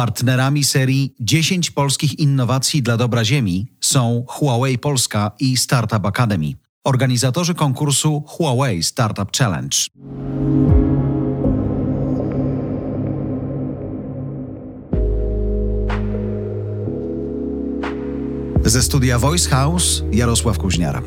Partnerami 0.00 0.64
serii 0.64 1.14
10 1.20 1.70
polskich 1.70 2.18
innowacji 2.18 2.82
dla 2.82 2.96
dobra 2.96 3.24
Ziemi 3.24 3.66
są 3.80 4.24
Huawei 4.28 4.78
Polska 4.78 5.30
i 5.40 5.56
Startup 5.56 6.06
Academy, 6.06 6.52
organizatorzy 6.84 7.54
konkursu 7.54 8.22
Huawei 8.26 8.82
Startup 8.82 9.36
Challenge. 9.36 9.76
Ze 18.64 18.82
studia 18.82 19.18
Voice 19.18 19.50
House 19.50 20.02
Jarosław 20.12 20.58
Kuźniara. 20.58 21.02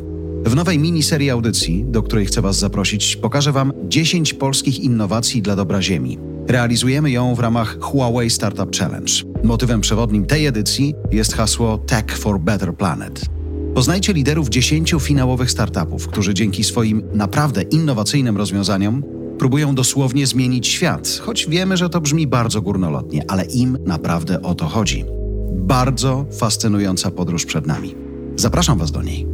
W 0.46 0.54
nowej 0.54 0.78
miniserii 0.78 1.30
audycji, 1.30 1.84
do 1.88 2.02
której 2.02 2.26
chcę 2.26 2.42
Was 2.42 2.58
zaprosić, 2.58 3.16
pokażę 3.16 3.52
Wam 3.52 3.72
10 3.88 4.34
polskich 4.34 4.80
innowacji 4.80 5.42
dla 5.42 5.56
dobra 5.56 5.82
Ziemi. 5.82 6.33
Realizujemy 6.54 7.10
ją 7.10 7.34
w 7.34 7.38
ramach 7.38 7.78
Huawei 7.80 8.30
Startup 8.30 8.76
Challenge. 8.76 9.12
Motywem 9.44 9.80
przewodnim 9.80 10.26
tej 10.26 10.46
edycji 10.46 10.94
jest 11.12 11.34
hasło 11.34 11.78
Tech 11.78 12.18
for 12.18 12.40
Better 12.40 12.74
Planet. 12.74 13.20
Poznajcie 13.74 14.12
liderów 14.12 14.48
10 14.48 14.94
finałowych 15.00 15.50
startupów, 15.50 16.08
którzy 16.08 16.34
dzięki 16.34 16.64
swoim 16.64 17.02
naprawdę 17.12 17.62
innowacyjnym 17.62 18.36
rozwiązaniom 18.36 19.02
próbują 19.38 19.74
dosłownie 19.74 20.26
zmienić 20.26 20.68
świat, 20.68 21.20
choć 21.22 21.46
wiemy, 21.46 21.76
że 21.76 21.88
to 21.88 22.00
brzmi 22.00 22.26
bardzo 22.26 22.62
górnolotnie, 22.62 23.24
ale 23.28 23.44
im 23.44 23.78
naprawdę 23.86 24.42
o 24.42 24.54
to 24.54 24.66
chodzi. 24.66 25.04
Bardzo 25.52 26.26
fascynująca 26.38 27.10
podróż 27.10 27.44
przed 27.44 27.66
nami. 27.66 27.94
Zapraszam 28.36 28.78
Was 28.78 28.92
do 28.92 29.02
niej. 29.02 29.33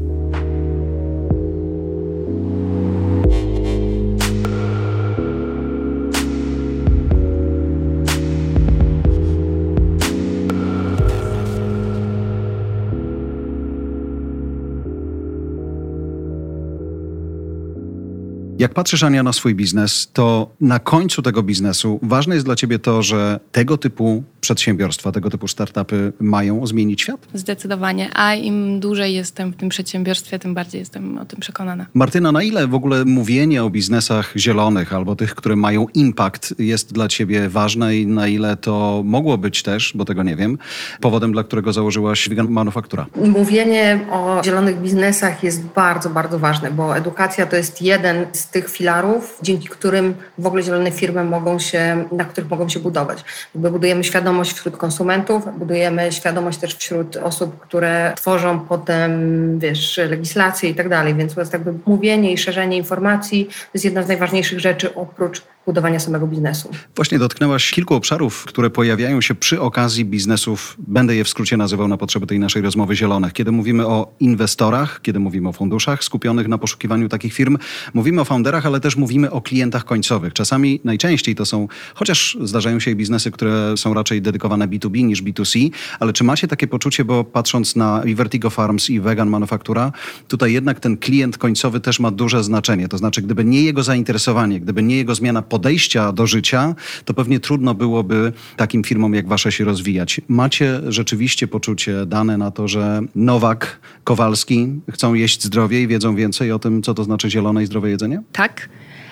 Jak 18.61 18.75
patrzysz, 18.75 19.03
Ania, 19.03 19.23
na 19.23 19.33
swój 19.33 19.55
biznes, 19.55 20.11
to 20.13 20.51
na 20.61 20.79
końcu 20.79 21.23
tego 21.23 21.43
biznesu 21.43 22.01
ważne 22.03 22.35
jest 22.35 22.47
dla 22.47 22.57
ciebie 22.57 22.79
to, 22.79 23.03
że 23.03 23.41
tego 23.53 23.79
typu 23.79 24.23
przedsiębiorstwa, 24.41 25.13
tego 25.13 25.31
typu 25.31 25.49
startupy 25.49 26.13
mają 26.21 26.67
zmienić 26.67 27.03
świat? 27.03 27.27
Zdecydowanie. 27.35 28.11
A 28.15 28.35
im 28.35 28.81
dłużej 28.81 29.15
jestem 29.15 29.53
w 29.53 29.57
tym 29.57 29.69
przedsiębiorstwie, 29.69 30.39
tym 30.39 30.55
bardziej 30.55 30.79
jestem 30.79 31.19
o 31.19 31.25
tym 31.25 31.41
przekonana. 31.41 31.87
Martyna, 31.95 32.33
na 32.33 32.43
ile 32.43 32.67
w 32.67 32.75
ogóle 32.75 33.05
mówienie 33.05 33.65
o 33.65 33.71
biznesach 33.71 34.33
zielonych 34.37 34.93
albo 34.95 35.17
tych, 35.17 35.35
które 35.35 35.57
mają 35.57 35.87
impact, 35.95 36.55
jest 36.59 36.93
dla 36.93 37.09
ciebie 37.09 37.49
ważne 37.49 37.97
i 37.97 38.07
na 38.07 38.29
ile 38.29 38.57
to 38.57 39.03
mogło 39.05 39.39
być 39.39 39.63
też, 39.63 39.93
bo 39.95 40.05
tego 40.05 40.23
nie 40.23 40.37
wiem, 40.37 40.59
powodem, 41.01 41.33
dla 41.33 41.45
którego 41.45 41.73
założyłaś 41.73 42.29
Vegan 42.29 42.49
Manufaktura? 42.49 43.07
Mówienie 43.17 44.01
o 44.11 44.43
zielonych 44.45 44.81
biznesach 44.81 45.45
jest 45.45 45.63
bardzo, 45.65 46.11
bardzo 46.11 46.39
ważne, 46.39 46.71
bo 46.71 46.97
edukacja 46.97 47.47
to 47.47 47.57
jest 47.57 47.83
jeden 47.83 48.27
z 48.33 48.50
tych 48.51 48.71
filarów, 48.71 49.39
dzięki 49.43 49.69
którym 49.69 50.15
w 50.39 50.47
ogóle 50.47 50.63
zielone 50.63 50.91
firmy 50.91 51.25
mogą 51.25 51.59
się, 51.59 52.05
na 52.13 52.25
których 52.25 52.51
mogą 52.51 52.69
się 52.69 52.81
budować. 52.81 53.25
Jakby 53.55 53.71
budujemy 53.71 54.05
świadomość 54.05 54.53
wśród 54.53 54.77
konsumentów, 54.77 55.59
budujemy 55.59 56.13
świadomość 56.13 56.59
też 56.59 56.75
wśród 56.75 57.17
osób, 57.17 57.61
które 57.61 58.13
tworzą 58.17 58.61
potem, 58.61 59.59
wiesz, 59.59 60.01
legislację 60.09 60.71
i 60.71 60.75
tak 60.75 60.89
dalej, 60.89 61.15
więc 61.15 61.35
to 61.35 61.41
jest 61.41 61.53
jakby 61.53 61.75
mówienie 61.87 62.33
i 62.33 62.39
szerzenie 62.39 62.77
informacji 62.77 63.47
to 63.47 63.71
jest 63.75 63.85
jedna 63.85 64.03
z 64.03 64.09
najważniejszych 64.09 64.61
rzeczy 64.61 64.95
oprócz 64.95 65.43
budowania 65.71 66.01
samego 66.01 66.27
biznesu. 66.27 66.71
Właśnie 66.97 67.19
dotknęłaś 67.19 67.71
kilku 67.71 67.95
obszarów, 67.95 68.45
które 68.45 68.71
pojawiają 68.71 69.21
się 69.21 69.35
przy 69.35 69.61
okazji 69.61 70.05
biznesów, 70.05 70.77
będę 70.79 71.17
je 71.17 71.25
w 71.25 71.29
skrócie 71.29 71.57
nazywał 71.57 71.89
na 71.89 71.97
potrzeby 71.97 72.27
tej 72.27 72.39
naszej 72.39 72.63
rozmowy 72.63 72.97
zielonych. 72.97 73.33
Kiedy 73.33 73.53
mówimy 73.53 73.87
o 73.87 74.15
inwestorach, 74.21 75.01
kiedy 75.03 75.19
mówimy 75.21 75.49
o 75.49 75.53
funduszach 75.53 76.05
skupionych 76.05 76.49
na 76.49 76.59
poszukiwaniu 76.59 77.09
takich 77.09 77.33
firm, 77.33 77.59
mówimy 77.95 78.21
o 78.21 78.25
founderach, 78.25 78.67
ale 78.67 78.81
też 78.81 78.97
mówimy 78.97 79.31
o 79.31 79.41
klientach 79.41 79.85
końcowych. 79.85 80.33
Czasami 80.33 80.81
najczęściej 80.85 81.35
to 81.35 81.47
są, 81.47 81.69
chociaż 81.95 82.39
zdarzają 82.43 82.81
się 82.81 82.95
biznesy, 82.95 83.31
które 83.31 83.77
są 83.77 83.95
raczej 83.95 84.23
dedykowane 84.23 84.69
B2B 84.69 85.05
niż 85.05 85.23
B2C, 85.23 85.71
ale 86.01 86.13
czy 86.13 86.25
macie 86.25 86.49
takie 86.49 86.67
poczucie, 86.67 87.05
bo 87.05 87.25
patrząc 87.25 87.77
na 87.77 88.03
i 88.05 88.15
Vertigo 88.15 88.51
Farms 88.51 88.91
i 88.91 89.01
Vegan 89.01 89.31
Manufaktura, 89.31 89.93
tutaj 90.29 90.53
jednak 90.53 90.81
ten 90.81 90.97
klient 90.97 91.39
końcowy 91.39 91.81
też 91.81 92.01
ma 92.01 92.11
duże 92.11 92.45
znaczenie. 92.45 92.89
To 92.89 92.99
znaczy, 92.99 93.23
gdyby 93.23 93.45
nie 93.45 93.63
jego 93.63 93.83
zainteresowanie, 93.83 94.61
gdyby 94.61 94.83
nie 94.83 94.97
jego 94.97 95.15
zmiana 95.15 95.43
podejścia 95.61 96.13
do 96.13 96.27
życia, 96.27 96.75
to 97.05 97.15
pewnie 97.15 97.41
trudno 97.41 97.75
byłoby 97.75 98.33
takim 98.57 98.85
firmom 98.85 99.15
jak 99.15 99.29
wasze 99.29 99.53
się 99.53 99.65
rozwijać. 99.65 100.21
Macie 100.29 100.81
rzeczywiście 100.89 101.49
poczucie 101.49 102.07
dane 102.07 102.39
na 102.39 102.51
to, 102.51 102.69
że 102.69 103.01
Nowak, 103.15 103.81
Kowalski 104.05 104.69
chcą 104.91 105.15
jeść 105.15 105.45
zdrowiej, 105.45 105.89
wiedzą 105.89 106.17
więcej 106.17 106.53
o 106.53 106.59
tym, 106.59 106.83
co 106.83 106.95
to 106.95 107.05
znaczy 107.05 107.31
zielone 107.31 107.63
i 107.63 107.67
zdrowe 107.67 107.91
jedzenie? 107.91 108.23
Tak. 108.33 108.69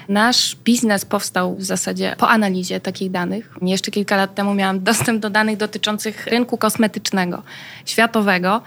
Nasz 0.09 0.57
biznes 0.65 1.05
powstał 1.05 1.57
w 1.57 1.63
zasadzie 1.63 2.15
po 2.19 2.29
analizie 2.29 2.81
takich 2.81 3.11
danych. 3.11 3.55
Jeszcze 3.63 3.91
kilka 3.91 4.17
lat 4.17 4.35
temu 4.35 4.55
miałam 4.55 4.83
dostęp 4.85 5.23
do 5.23 5.31
danych 5.31 5.57
dotyczących 5.57 6.27
rynku 6.27 6.59
kosmetycznego, 6.59 7.43
światowego 7.85 8.63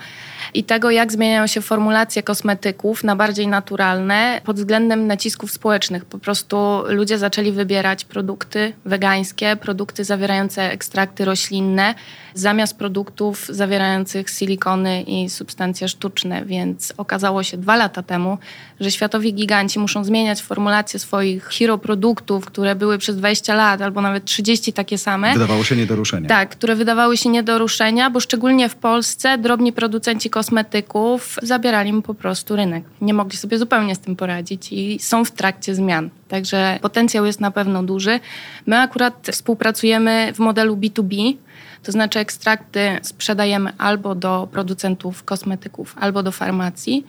i 0.54 0.64
tego, 0.64 0.92
jak 0.92 1.12
zmieniają 1.12 1.48
się 1.48 1.62
formulacje 1.62 2.24
kosmetyków 2.24 3.04
na 3.04 3.16
bardziej 3.16 3.48
naturalne 3.48 4.42
pod 4.44 4.56
względem 4.58 5.08
nacisków 5.08 5.52
społecznych. 5.52 6.06
Po 6.06 6.20
prostu 6.20 6.84
ludzie 6.88 7.18
zaczęli 7.18 7.52
wybierać 7.52 8.06
produkty 8.06 8.74
wegańskie, 8.86 9.56
produkty 9.56 10.04
zawierające 10.04 10.72
ekstrakty 10.72 11.26
roślinne, 11.26 11.96
zamiast 12.34 12.78
produktów 12.78 13.48
zawierających 13.50 14.30
silikony 14.30 15.02
i 15.02 15.30
substancje 15.30 15.88
sztuczne. 15.88 16.46
Więc 16.46 16.94
okazało 16.98 17.44
się 17.44 17.58
dwa 17.58 17.76
lata 17.76 18.04
temu, 18.04 18.38
że 18.80 18.92
światowi 18.92 19.34
giganci 19.34 19.80
muszą 19.80 20.04
zmieniać 20.04 20.42
formulację 20.42 21.00
swoich 21.00 21.31
hero 21.40 21.78
produktów, 21.78 22.46
które 22.46 22.76
były 22.76 22.98
przez 22.98 23.16
20 23.18 23.56
lat 23.56 23.82
albo 23.82 24.02
nawet 24.02 24.26
30 24.26 24.74
takie 24.74 24.98
same. 24.98 25.34
Wydawało 25.34 25.64
się 25.64 25.76
nie 25.76 25.86
do 25.86 25.96
ruszenia. 25.96 26.30
Tak, 26.30 26.50
które 26.50 26.76
wydawały 26.76 27.18
się 27.18 27.30
nie 27.30 27.44
do 27.44 27.58
ruszenia, 27.58 28.10
bo 28.10 28.20
szczególnie 28.20 28.70
w 28.70 28.76
Polsce 28.76 29.38
drobni 29.38 29.74
producenci 29.74 30.30
kosmetyków 30.30 31.40
zabierali 31.42 31.94
mu 31.94 32.02
po 32.02 32.14
prostu 32.14 32.56
rynek. 32.56 32.84
Nie 33.02 33.14
mogli 33.14 33.38
sobie 33.38 33.58
zupełnie 33.58 33.96
z 33.96 34.00
tym 34.00 34.16
poradzić 34.16 34.72
i 34.72 35.00
są 35.00 35.26
w 35.26 35.32
trakcie 35.32 35.76
zmian. 35.76 36.10
Także 36.28 36.80
potencjał 36.82 37.26
jest 37.26 37.40
na 37.40 37.52
pewno 37.52 37.84
duży. 37.84 38.20
My 38.66 38.80
akurat 38.80 39.28
współpracujemy 39.32 40.32
w 40.36 40.40
modelu 40.40 40.78
B2B, 40.78 41.36
to 41.84 41.92
znaczy 41.92 42.20
ekstrakty 42.20 42.98
sprzedajemy 43.02 43.74
albo 43.78 44.16
do 44.16 44.48
producentów 44.52 45.24
kosmetyków, 45.24 45.96
albo 46.00 46.24
do 46.24 46.32
farmacji 46.32 47.06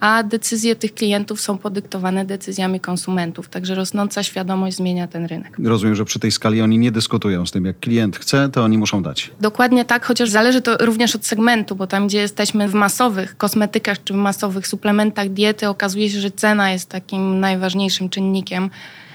a 0.00 0.22
decyzje 0.22 0.76
tych 0.76 0.94
klientów 0.94 1.40
są 1.40 1.58
podyktowane 1.58 2.24
decyzjami 2.24 2.80
konsumentów. 2.80 3.48
Także 3.48 3.74
rosnąca 3.74 4.22
świadomość 4.22 4.76
zmienia 4.76 5.06
ten 5.06 5.24
rynek. 5.24 5.56
Rozumiem, 5.64 5.94
że 5.94 6.04
przy 6.04 6.18
tej 6.18 6.32
skali 6.32 6.62
oni 6.62 6.78
nie 6.78 6.92
dyskutują 6.92 7.46
z 7.46 7.50
tym. 7.50 7.64
Jak 7.64 7.80
klient 7.80 8.16
chce, 8.16 8.48
to 8.48 8.64
oni 8.64 8.78
muszą 8.78 9.02
dać. 9.02 9.30
Dokładnie 9.40 9.84
tak, 9.84 10.04
chociaż 10.04 10.30
zależy 10.30 10.62
to 10.62 10.76
również 10.76 11.16
od 11.16 11.26
segmentu, 11.26 11.76
bo 11.76 11.86
tam, 11.86 12.06
gdzie 12.06 12.18
jesteśmy 12.18 12.68
w 12.68 12.74
masowych 12.74 13.36
kosmetykach 13.36 14.04
czy 14.04 14.12
w 14.12 14.16
masowych 14.16 14.66
suplementach 14.66 15.28
diety, 15.28 15.68
okazuje 15.68 16.10
się, 16.10 16.20
że 16.20 16.30
cena 16.30 16.70
jest 16.70 16.88
takim 16.88 17.40
najważniejszym 17.40 18.08
czynnikiem. 18.08 18.70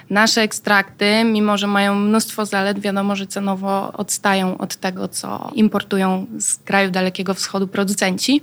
Nasze 0.09 0.41
ekstrakty, 0.41 1.23
mimo 1.23 1.57
że 1.57 1.67
mają 1.67 1.95
mnóstwo 1.95 2.45
zalet, 2.45 2.79
wiadomo, 2.79 3.15
że 3.15 3.27
cenowo 3.27 3.93
odstają 3.93 4.57
od 4.57 4.75
tego, 4.75 5.07
co 5.07 5.51
importują 5.55 6.25
z 6.39 6.55
krajów 6.55 6.91
Dalekiego 6.91 7.33
Wschodu 7.33 7.67
producenci 7.67 8.41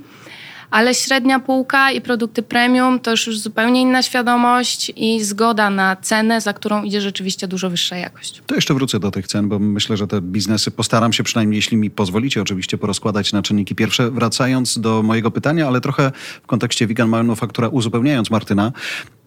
ale 0.71 0.95
średnia 0.95 1.39
półka 1.39 1.91
i 1.91 2.01
produkty 2.01 2.43
premium 2.43 3.01
to 3.01 3.11
już, 3.11 3.39
zupełnie 3.39 3.83
inna 3.83 4.03
świadomość 4.03 4.93
i 4.97 5.25
zgoda 5.25 5.71
na 5.71 5.97
cenę, 5.97 6.41
za 6.41 6.53
którą 6.53 6.83
idzie 6.83 7.01
rzeczywiście 7.01 7.49
dużo 7.49 7.71
wyższa 7.71 7.97
jakość. 7.97 8.43
To 8.47 8.55
jeszcze 8.55 8.75
wrócę 8.75 9.01
do 9.01 9.11
tych 9.11 9.27
cen, 9.27 9.49
bo 9.49 9.59
myślę, 9.59 9.97
że 9.97 10.07
te 10.07 10.21
biznesy 10.21 10.71
postaram 10.71 11.13
się 11.13 11.23
przynajmniej, 11.23 11.57
jeśli 11.57 11.77
mi 11.77 11.91
pozwolicie, 11.91 12.43
oczywiście 12.43 12.79
porozkładać 12.79 13.33
na 13.33 13.43
czynniki 13.43 13.75
pierwsze. 13.75 14.11
Wracając 14.11 14.79
do 14.79 15.03
mojego 15.03 15.31
pytania, 15.31 15.67
ale 15.67 15.81
trochę 15.81 16.13
w 16.43 16.47
kontekście 16.47 16.87
vegan 16.87 17.09
manufaktura 17.09 17.69
uzupełniając 17.69 18.31
Martyna, 18.31 18.73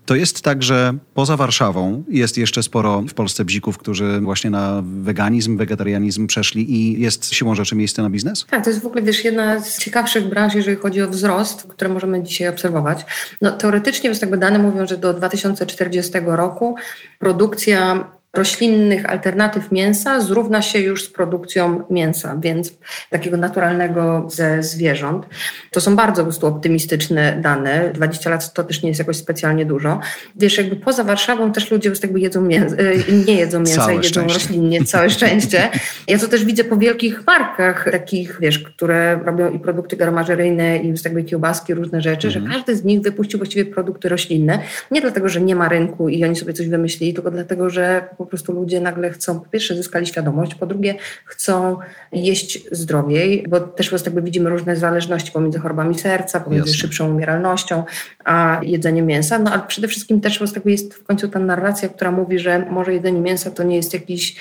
to 0.06 0.16
jest 0.16 0.42
tak, 0.42 0.64
że 0.64 0.94
poza 1.14 1.38
Warszawą 1.38 2.04
jest 2.10 2.38
jeszcze 2.38 2.64
sporo 2.64 3.02
w 3.02 3.14
Polsce 3.14 3.46
bzików, 3.46 3.78
którzy 3.78 4.20
właśnie 4.22 4.50
na 4.50 4.84
weganizm, 4.86 5.58
wegetarianizm 5.58 6.28
przeszli 6.28 6.74
i 6.74 7.02
jest 7.02 7.34
siłą 7.34 7.56
rzeczy 7.56 7.76
miejsce 7.76 8.02
na 8.02 8.10
biznes? 8.10 8.46
Tak, 8.50 8.64
to 8.64 8.70
jest 8.70 8.82
w 8.82 8.86
ogóle 8.86 9.02
wiesz, 9.02 9.26
jedna 9.26 9.60
z 9.60 9.80
ciekawszych 9.80 10.30
branż, 10.30 10.56
jeżeli 10.56 10.78
chodzi 10.78 11.02
o 11.02 11.10
wzrost, 11.10 11.64
który 11.64 11.94
możemy 11.94 12.24
dzisiaj 12.24 12.48
obserwować. 12.48 13.06
No, 13.42 13.52
teoretycznie 13.52 14.12
jakby 14.22 14.38
dane 14.38 14.60
mówią, 14.60 14.88
że 14.88 14.98
do 14.98 15.14
2040 15.14 16.12
roku 16.26 16.76
produkcja 17.20 18.08
roślinnych 18.34 19.10
alternatyw 19.10 19.72
mięsa 19.72 20.22
zrówna 20.22 20.62
się 20.62 20.80
już 20.80 21.04
z 21.04 21.10
produkcją 21.10 21.84
mięsa, 21.90 22.38
więc 22.42 22.74
takiego 23.10 23.38
naturalnego 23.38 24.28
ze 24.30 24.64
zwierząt. 24.64 25.26
To 25.72 25.82
są 25.82 25.96
bardzo 25.96 26.22
po 26.22 26.26
prostu 26.26 26.48
optymistyczne 26.48 27.38
dane. 27.42 27.90
20 27.94 28.30
lat 28.30 28.54
to 28.54 28.64
też 28.64 28.84
nie 28.84 28.90
jest 28.90 29.00
jakoś 29.00 29.18
specjalnie 29.18 29.66
dużo. 29.66 30.00
Wiesz, 30.36 30.58
jakby 30.58 30.76
poza 30.76 31.04
Warszawą 31.04 31.52
też 31.52 31.72
ludzie 31.72 31.90
już 31.90 32.04
jakby 32.04 32.20
jedzą 32.20 32.42
mięso, 32.42 32.76
y, 32.80 33.04
nie 33.28 33.34
jedzą 33.34 33.60
mięsa 33.60 33.76
całe 33.76 33.94
jedzą 33.94 34.08
szczęście. 34.10 34.34
roślinnie, 34.34 34.86
całe 34.86 35.10
szczęście. 35.10 35.70
Ja 36.08 36.20
to 36.20 36.28
też 36.28 36.46
widzę 36.46 36.64
po 36.64 36.78
wielkich 36.78 37.24
markach 37.28 37.92
takich, 37.92 38.38
wiesz, 38.42 38.60
które 38.60 39.20
robią 39.26 39.52
i 39.52 39.60
produkty 39.60 39.98
garomażeryjne 39.98 40.78
i 40.78 40.88
już 40.88 41.04
jakby 41.04 41.24
kiełbaski, 41.24 41.74
różne 41.74 42.02
rzeczy, 42.02 42.28
mhm. 42.28 42.46
że 42.46 42.52
każdy 42.54 42.76
z 42.76 42.84
nich 42.84 43.02
wypuścił 43.02 43.40
właściwie 43.40 43.66
produkty 43.66 44.10
roślinne. 44.10 44.60
Nie 44.92 45.02
dlatego, 45.02 45.30
że 45.30 45.42
nie 45.42 45.56
ma 45.56 45.70
rynku 45.70 46.10
i 46.10 46.24
oni 46.24 46.36
sobie 46.36 46.54
coś 46.54 46.68
wymyślili, 46.68 47.14
tylko 47.14 47.32
dlatego, 47.32 47.70
że 47.70 48.08
po 48.18 48.23
prostu 48.26 48.54
ludzie 48.54 48.82
nagle 48.82 49.10
chcą, 49.10 49.40
po 49.40 49.50
pierwsze 49.50 49.76
zyskali 49.76 50.08
świadomość, 50.08 50.56
po 50.56 50.66
drugie 50.66 50.96
chcą 51.26 51.78
jeść 52.12 52.60
zdrowiej, 52.72 53.46
bo 53.50 53.60
też 53.60 53.92
po 53.92 54.06
jakby 54.06 54.22
widzimy 54.22 54.50
różne 54.50 54.76
zależności 54.76 55.32
pomiędzy 55.32 55.60
chorobami 55.60 56.00
serca, 56.00 56.40
pomiędzy 56.40 56.70
Jasne. 56.70 56.82
szybszą 56.82 57.12
umieralnością, 57.12 57.84
a 58.26 58.60
jedzeniem 58.64 59.06
mięsa. 59.06 59.40
No 59.40 59.52
ale 59.52 59.62
przede 59.68 59.88
wszystkim 59.88 60.22
też 60.22 60.40
po 60.40 60.70
jest 60.70 60.94
w 60.94 61.04
końcu 61.04 61.28
ta 61.28 61.40
narracja, 61.40 61.90
która 61.90 62.12
mówi, 62.12 62.40
że 62.40 62.66
może 62.70 62.94
jedzenie 62.94 63.22
mięsa 63.22 63.52
to 63.52 63.64
nie 63.64 63.76
jest 63.76 63.94
jakiś 63.94 64.36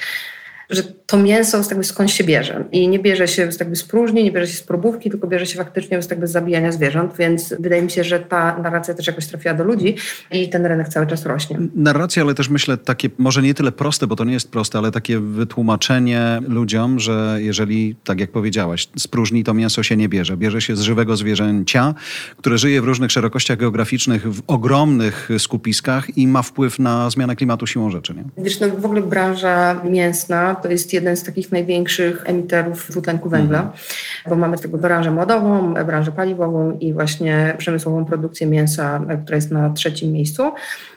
że 0.72 0.82
to 0.82 1.16
mięso 1.16 1.64
z 1.64 1.69
tego 1.69 1.82
skąd 1.82 2.10
się 2.10 2.24
bierze. 2.24 2.64
I 2.72 2.88
nie 2.88 2.98
bierze 2.98 3.28
się 3.28 3.52
z, 3.52 3.60
jakby 3.60 3.76
z 3.76 3.84
próżni, 3.84 4.24
nie 4.24 4.32
bierze 4.32 4.52
się 4.52 4.58
z 4.58 4.62
probówki, 4.62 5.10
tylko 5.10 5.26
bierze 5.26 5.46
się 5.46 5.58
faktycznie 5.58 6.02
z, 6.02 6.10
jakby 6.10 6.26
z 6.26 6.30
zabijania 6.30 6.72
zwierząt, 6.72 7.16
więc 7.19 7.54
wydaje 7.60 7.82
mi 7.82 7.90
się, 7.90 8.04
że 8.04 8.20
ta 8.20 8.58
narracja 8.58 8.94
też 8.94 9.06
jakoś 9.06 9.26
trafiła 9.26 9.54
do 9.54 9.64
ludzi 9.64 9.96
i 10.30 10.48
ten 10.48 10.66
rynek 10.66 10.88
cały 10.88 11.06
czas 11.06 11.26
rośnie. 11.26 11.58
Narracja, 11.74 12.22
ale 12.22 12.34
też 12.34 12.48
myślę 12.48 12.76
takie, 12.76 13.10
może 13.19 13.42
nie 13.42 13.54
tyle 13.54 13.72
proste, 13.72 14.06
bo 14.06 14.16
to 14.16 14.24
nie 14.24 14.32
jest 14.32 14.50
proste, 14.50 14.78
ale 14.78 14.90
takie 14.90 15.20
wytłumaczenie 15.20 16.40
ludziom, 16.48 17.00
że 17.00 17.38
jeżeli, 17.40 17.96
tak 18.04 18.20
jak 18.20 18.30
powiedziałaś, 18.30 18.88
z 18.96 19.08
próżni 19.08 19.44
to 19.44 19.54
mięso 19.54 19.82
się 19.82 19.96
nie 19.96 20.08
bierze. 20.08 20.36
Bierze 20.36 20.60
się 20.60 20.76
z 20.76 20.80
żywego 20.80 21.16
zwierzęcia, 21.16 21.94
które 22.36 22.58
żyje 22.58 22.82
w 22.82 22.84
różnych 22.84 23.12
szerokościach 23.12 23.58
geograficznych, 23.58 24.34
w 24.34 24.42
ogromnych 24.46 25.28
skupiskach 25.38 26.18
i 26.18 26.26
ma 26.26 26.42
wpływ 26.42 26.78
na 26.78 27.10
zmianę 27.10 27.36
klimatu 27.36 27.66
siłą 27.66 27.90
rzeczy. 27.90 28.14
Nie? 28.14 28.25
Wiesz, 28.44 28.60
no 28.60 28.68
w 28.68 28.84
ogóle 28.84 29.02
branża 29.02 29.80
mięsna 29.84 30.54
to 30.62 30.70
jest 30.70 30.93
jeden 30.93 31.17
z 31.17 31.23
takich 31.23 31.53
największych 31.53 32.23
emiterów 32.26 32.91
dwutlenku 32.91 33.29
węgla, 33.29 33.59
mhm. 33.59 33.79
bo 34.29 34.37
mamy 34.37 34.59
tego 34.59 34.79
branżę 34.79 35.11
modową, 35.11 35.75
branżę 35.75 36.12
paliwową 36.12 36.79
i 36.79 36.93
właśnie 36.93 37.55
przemysłową 37.59 38.05
produkcję 38.05 38.47
mięsa, 38.47 39.00
która 39.25 39.37
jest 39.37 39.50
na 39.50 39.70
trzecim 39.70 40.12
miejscu. 40.12 40.53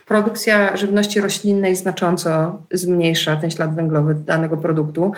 Produkcja 0.06 0.76
żywności 0.76 1.20
roślinnej 1.20 1.76
znacząco 1.76 2.62
zmniejsza 2.72 3.36
ten 3.36 3.50
ślad 3.50 3.74
węglowy 3.74 4.14
danego 4.14 4.56
produktu 4.56 5.12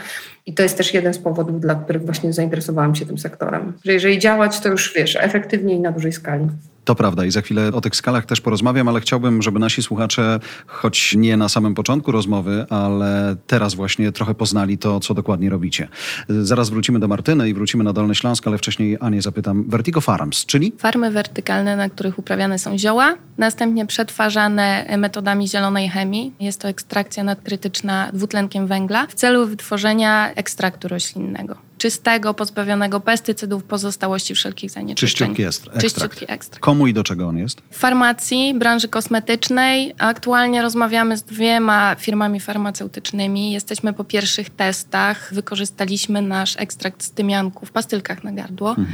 i 0.46 0.54
to 0.54 0.62
jest 0.62 0.76
też 0.76 0.94
jeden 0.94 1.14
z 1.14 1.18
powodów, 1.18 1.60
dla 1.60 1.74
których 1.74 2.04
właśnie 2.04 2.32
zainteresowałam 2.32 2.94
się 2.94 3.06
tym 3.06 3.18
sektorem. 3.18 3.72
Że 3.84 3.92
jeżeli 3.92 4.18
działać, 4.18 4.60
to 4.60 4.68
już 4.68 4.94
wiesz, 4.94 5.16
efektywnie 5.20 5.74
i 5.74 5.80
na 5.80 5.92
dużej 5.92 6.12
skali. 6.12 6.46
To 6.84 6.94
prawda 6.94 7.24
i 7.24 7.30
za 7.30 7.40
chwilę 7.40 7.72
o 7.72 7.80
tych 7.80 7.96
skalach 7.96 8.26
też 8.26 8.40
porozmawiam, 8.40 8.88
ale 8.88 9.00
chciałbym, 9.00 9.42
żeby 9.42 9.58
nasi 9.58 9.82
słuchacze, 9.82 10.40
choć 10.66 11.14
nie 11.14 11.36
na 11.36 11.48
samym 11.48 11.74
początku 11.74 12.12
rozmowy, 12.12 12.66
ale 12.70 13.36
teraz 13.46 13.74
właśnie 13.74 14.12
trochę 14.12 14.34
poznali 14.34 14.78
to, 14.78 15.00
co 15.00 15.14
dokładnie 15.14 15.50
robicie. 15.50 15.88
Zaraz 16.28 16.70
wrócimy 16.70 16.98
do 17.00 17.08
Martyny 17.08 17.48
i 17.48 17.54
wrócimy 17.54 17.84
na 17.84 17.92
Dolny 17.92 18.14
Śląsk, 18.14 18.46
ale 18.46 18.58
wcześniej 18.58 18.96
Anię 19.00 19.22
zapytam. 19.22 19.64
Vertigo 19.68 20.00
Farms, 20.00 20.46
czyli? 20.46 20.72
Farmy 20.78 21.10
wertykalne, 21.10 21.76
na 21.76 21.88
których 21.88 22.18
uprawiane 22.18 22.58
są 22.58 22.78
zioła, 22.78 23.14
następnie 23.38 23.86
przetwarzane 23.86 24.96
metodami 24.98 25.48
zielonej 25.48 25.88
chemii. 25.88 26.32
Jest 26.40 26.60
to 26.60 26.68
ekstrakcja 26.68 27.24
nadkrytyczna 27.24 28.10
dwutlenkiem 28.12 28.66
węgla 28.66 29.06
w 29.06 29.14
celu 29.14 29.46
wytworzenia 29.46 30.32
ekstraktu 30.34 30.88
roślinnego 30.88 31.67
czystego, 31.78 32.34
pozbawionego 32.34 33.00
pestycydów, 33.00 33.64
pozostałości 33.64 34.34
wszelkich 34.34 34.70
zanieczyszczeń. 34.70 35.28
Czyściutki 35.28 35.42
ekstrakt. 35.42 35.80
Czyściutki 35.80 36.24
ekstrakt. 36.28 36.60
Komu 36.60 36.86
i 36.86 36.94
do 36.94 37.04
czego 37.04 37.28
on 37.28 37.38
jest? 37.38 37.60
W 37.70 37.78
farmacji, 37.78 38.54
branży 38.54 38.88
kosmetycznej. 38.88 39.94
Aktualnie 39.98 40.62
rozmawiamy 40.62 41.16
z 41.16 41.22
dwiema 41.22 41.96
firmami 41.98 42.40
farmaceutycznymi. 42.40 43.52
Jesteśmy 43.52 43.92
po 43.92 44.04
pierwszych 44.04 44.50
testach. 44.50 45.34
Wykorzystaliśmy 45.34 46.22
nasz 46.22 46.56
ekstrakt 46.58 47.02
z 47.02 47.10
tymianku 47.10 47.66
w 47.66 47.70
pastylkach 47.70 48.24
na 48.24 48.32
gardło. 48.32 48.70
Mhm. 48.70 48.88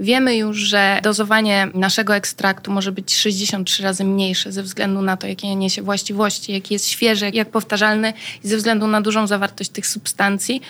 Wiemy 0.00 0.36
już, 0.36 0.56
że 0.56 1.00
dozowanie 1.02 1.68
naszego 1.74 2.16
ekstraktu 2.16 2.72
może 2.72 2.92
być 2.92 3.16
63 3.16 3.82
razy 3.82 4.04
mniejsze 4.04 4.52
ze 4.52 4.62
względu 4.62 5.02
na 5.02 5.16
to, 5.16 5.26
jakie 5.26 5.56
niesie 5.56 5.82
właściwości, 5.82 6.52
jaki 6.52 6.74
jest 6.74 6.88
świeży, 6.88 7.30
jak 7.34 7.50
powtarzalny 7.50 8.12
i 8.44 8.48
ze 8.48 8.56
względu 8.56 8.86
na 8.86 9.00
dużą 9.00 9.26
zawartość 9.26 9.70
tych 9.70 9.86
substancji 9.86 10.62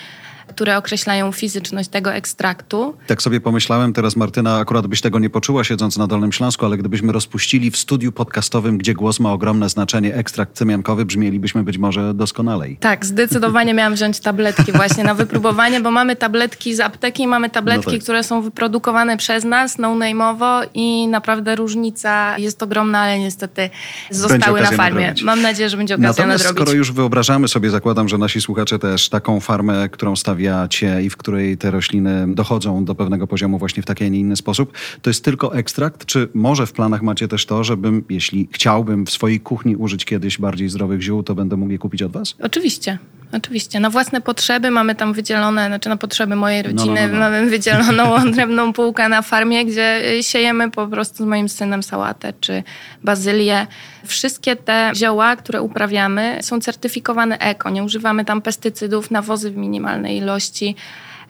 które 0.51 0.77
określają 0.77 1.33
fizyczność 1.33 1.89
tego 1.89 2.13
ekstraktu. 2.13 2.95
Tak 3.07 3.23
sobie 3.23 3.41
pomyślałem, 3.41 3.93
teraz 3.93 4.17
Martyna, 4.17 4.57
akurat 4.57 4.87
byś 4.87 5.01
tego 5.01 5.19
nie 5.19 5.31
poczuła 5.31 5.65
siedząc 5.65 5.97
na 5.97 6.07
Dolnym 6.07 6.33
Śląsku, 6.33 6.67
ale 6.67 6.77
gdybyśmy 6.77 7.13
rozpuścili 7.13 7.71
w 7.71 7.77
studiu 7.77 8.13
podcastowym, 8.13 8.79
gdzie 8.79 8.95
głos 8.95 9.21
ma 9.21 9.33
ogromne 9.33 9.69
znaczenie, 9.69 10.15
ekstrakt 10.15 10.55
cymiankowy, 10.55 11.05
brzmielibyśmy 11.05 11.63
być 11.63 11.79
może 11.79 12.15
doskonalej. 12.15 12.77
Tak, 12.81 13.07
zdecydowanie 13.07 13.75
miałam 13.75 13.95
wziąć 13.95 14.21
tabletki 14.21 14.73
właśnie 14.73 15.05
na 15.05 15.15
wypróbowanie, 15.15 15.81
bo 15.81 15.91
mamy 15.91 16.17
tabletki 16.17 16.75
z 16.75 16.81
apteki, 16.81 17.27
mamy 17.27 17.51
tabletki, 17.51 17.87
no 17.87 17.93
tak. 17.93 18.03
które 18.03 18.25
są 18.25 18.43
wyprodukowane 18.43 19.17
przez 19.17 19.45
nas, 19.45 19.79
no-name'owo 19.79 20.67
i 20.75 21.09
naprawdę 21.09 21.57
różnica 21.57 22.39
jest 22.39 22.63
ogromna, 22.63 22.99
ale 22.99 23.19
niestety 23.19 23.71
zostały 24.11 24.61
na 24.61 24.71
farmie. 24.71 25.01
Nadrobić. 25.01 25.23
Mam 25.23 25.43
nadzieję, 25.43 25.71
że 25.71 25.77
będzie 25.77 25.95
okazja 25.95 26.09
Natomiast 26.09 26.45
nadrobić. 26.45 26.63
skoro 26.63 26.77
już 26.77 26.93
wyobrażamy 26.93 27.49
sobie, 27.49 27.71
zakładam, 27.71 28.09
że 28.09 28.19
nasi 28.19 28.41
słuchacze 28.41 28.79
też 28.79 29.09
taką 29.09 29.41
farmę, 29.41 29.89
którą 29.89 30.17
stawiają 30.17 30.40
stawiacie 30.41 31.03
i 31.03 31.11
w 31.11 31.17
której 31.17 31.57
te 31.59 31.71
rośliny 31.71 32.35
dochodzą 32.35 32.85
do 32.85 32.95
pewnego 32.95 33.27
poziomu 33.27 33.59
właśnie 33.59 33.83
w 33.83 33.87
taki, 33.87 34.05
a 34.05 34.09
nie 34.09 34.19
inny 34.19 34.37
sposób, 34.37 34.73
to 35.03 35.11
jest 35.11 35.25
tylko 35.25 35.55
ekstrakt? 35.55 36.05
Czy 36.05 36.29
może 36.35 36.67
w 36.67 36.73
planach 36.73 37.03
macie 37.03 37.29
też 37.29 37.47
to, 37.47 37.65
żebym, 37.65 38.05
jeśli 38.09 38.49
chciałbym 38.53 39.07
w 39.07 39.11
swojej 39.11 39.41
kuchni 39.41 39.77
użyć 39.77 40.05
kiedyś 40.05 40.39
bardziej 40.39 40.69
zdrowych 40.69 41.03
ziół, 41.03 41.23
to 41.23 41.35
będę 41.35 41.57
mógł 41.57 41.73
je 41.73 41.79
kupić 41.79 42.03
od 42.03 42.13
was? 42.13 42.35
Oczywiście. 42.43 42.99
Oczywiście. 43.33 43.81
Na 43.81 43.91
własne 43.91 44.21
potrzeby 44.21 44.71
mamy 44.71 44.95
tam 44.95 45.13
wydzielone, 45.13 45.67
znaczy 45.67 45.89
na 45.89 45.97
potrzeby 45.97 46.37
mojej 46.37 46.63
rodziny, 46.63 47.01
no, 47.01 47.09
no, 47.09 47.13
no, 47.13 47.19
mamy 47.19 47.47
wydzieloną 47.47 48.15
odrębną 48.23 48.73
półkę 48.73 49.09
na 49.09 49.23
farmie, 49.23 49.65
gdzie 49.65 50.03
siejemy 50.23 50.71
po 50.71 50.87
prostu 50.87 51.25
z 51.25 51.27
moim 51.27 51.49
synem 51.49 51.83
sałatę 51.83 52.33
czy 52.41 52.63
bazylię. 53.05 53.67
Wszystkie 54.07 54.57
te 54.57 54.93
zioła, 54.95 55.37
które 55.37 55.63
uprawiamy, 55.63 56.39
są 56.43 56.61
certyfikowane 56.61 57.39
eko. 57.39 57.71
Nie 57.71 57.85
używamy 57.85 58.25
tam 58.25 58.43
pestycydów, 58.43 59.11
nawozy 59.11 59.51
w 59.51 59.57
minimalnej 59.57 60.17
ilości 60.17 60.77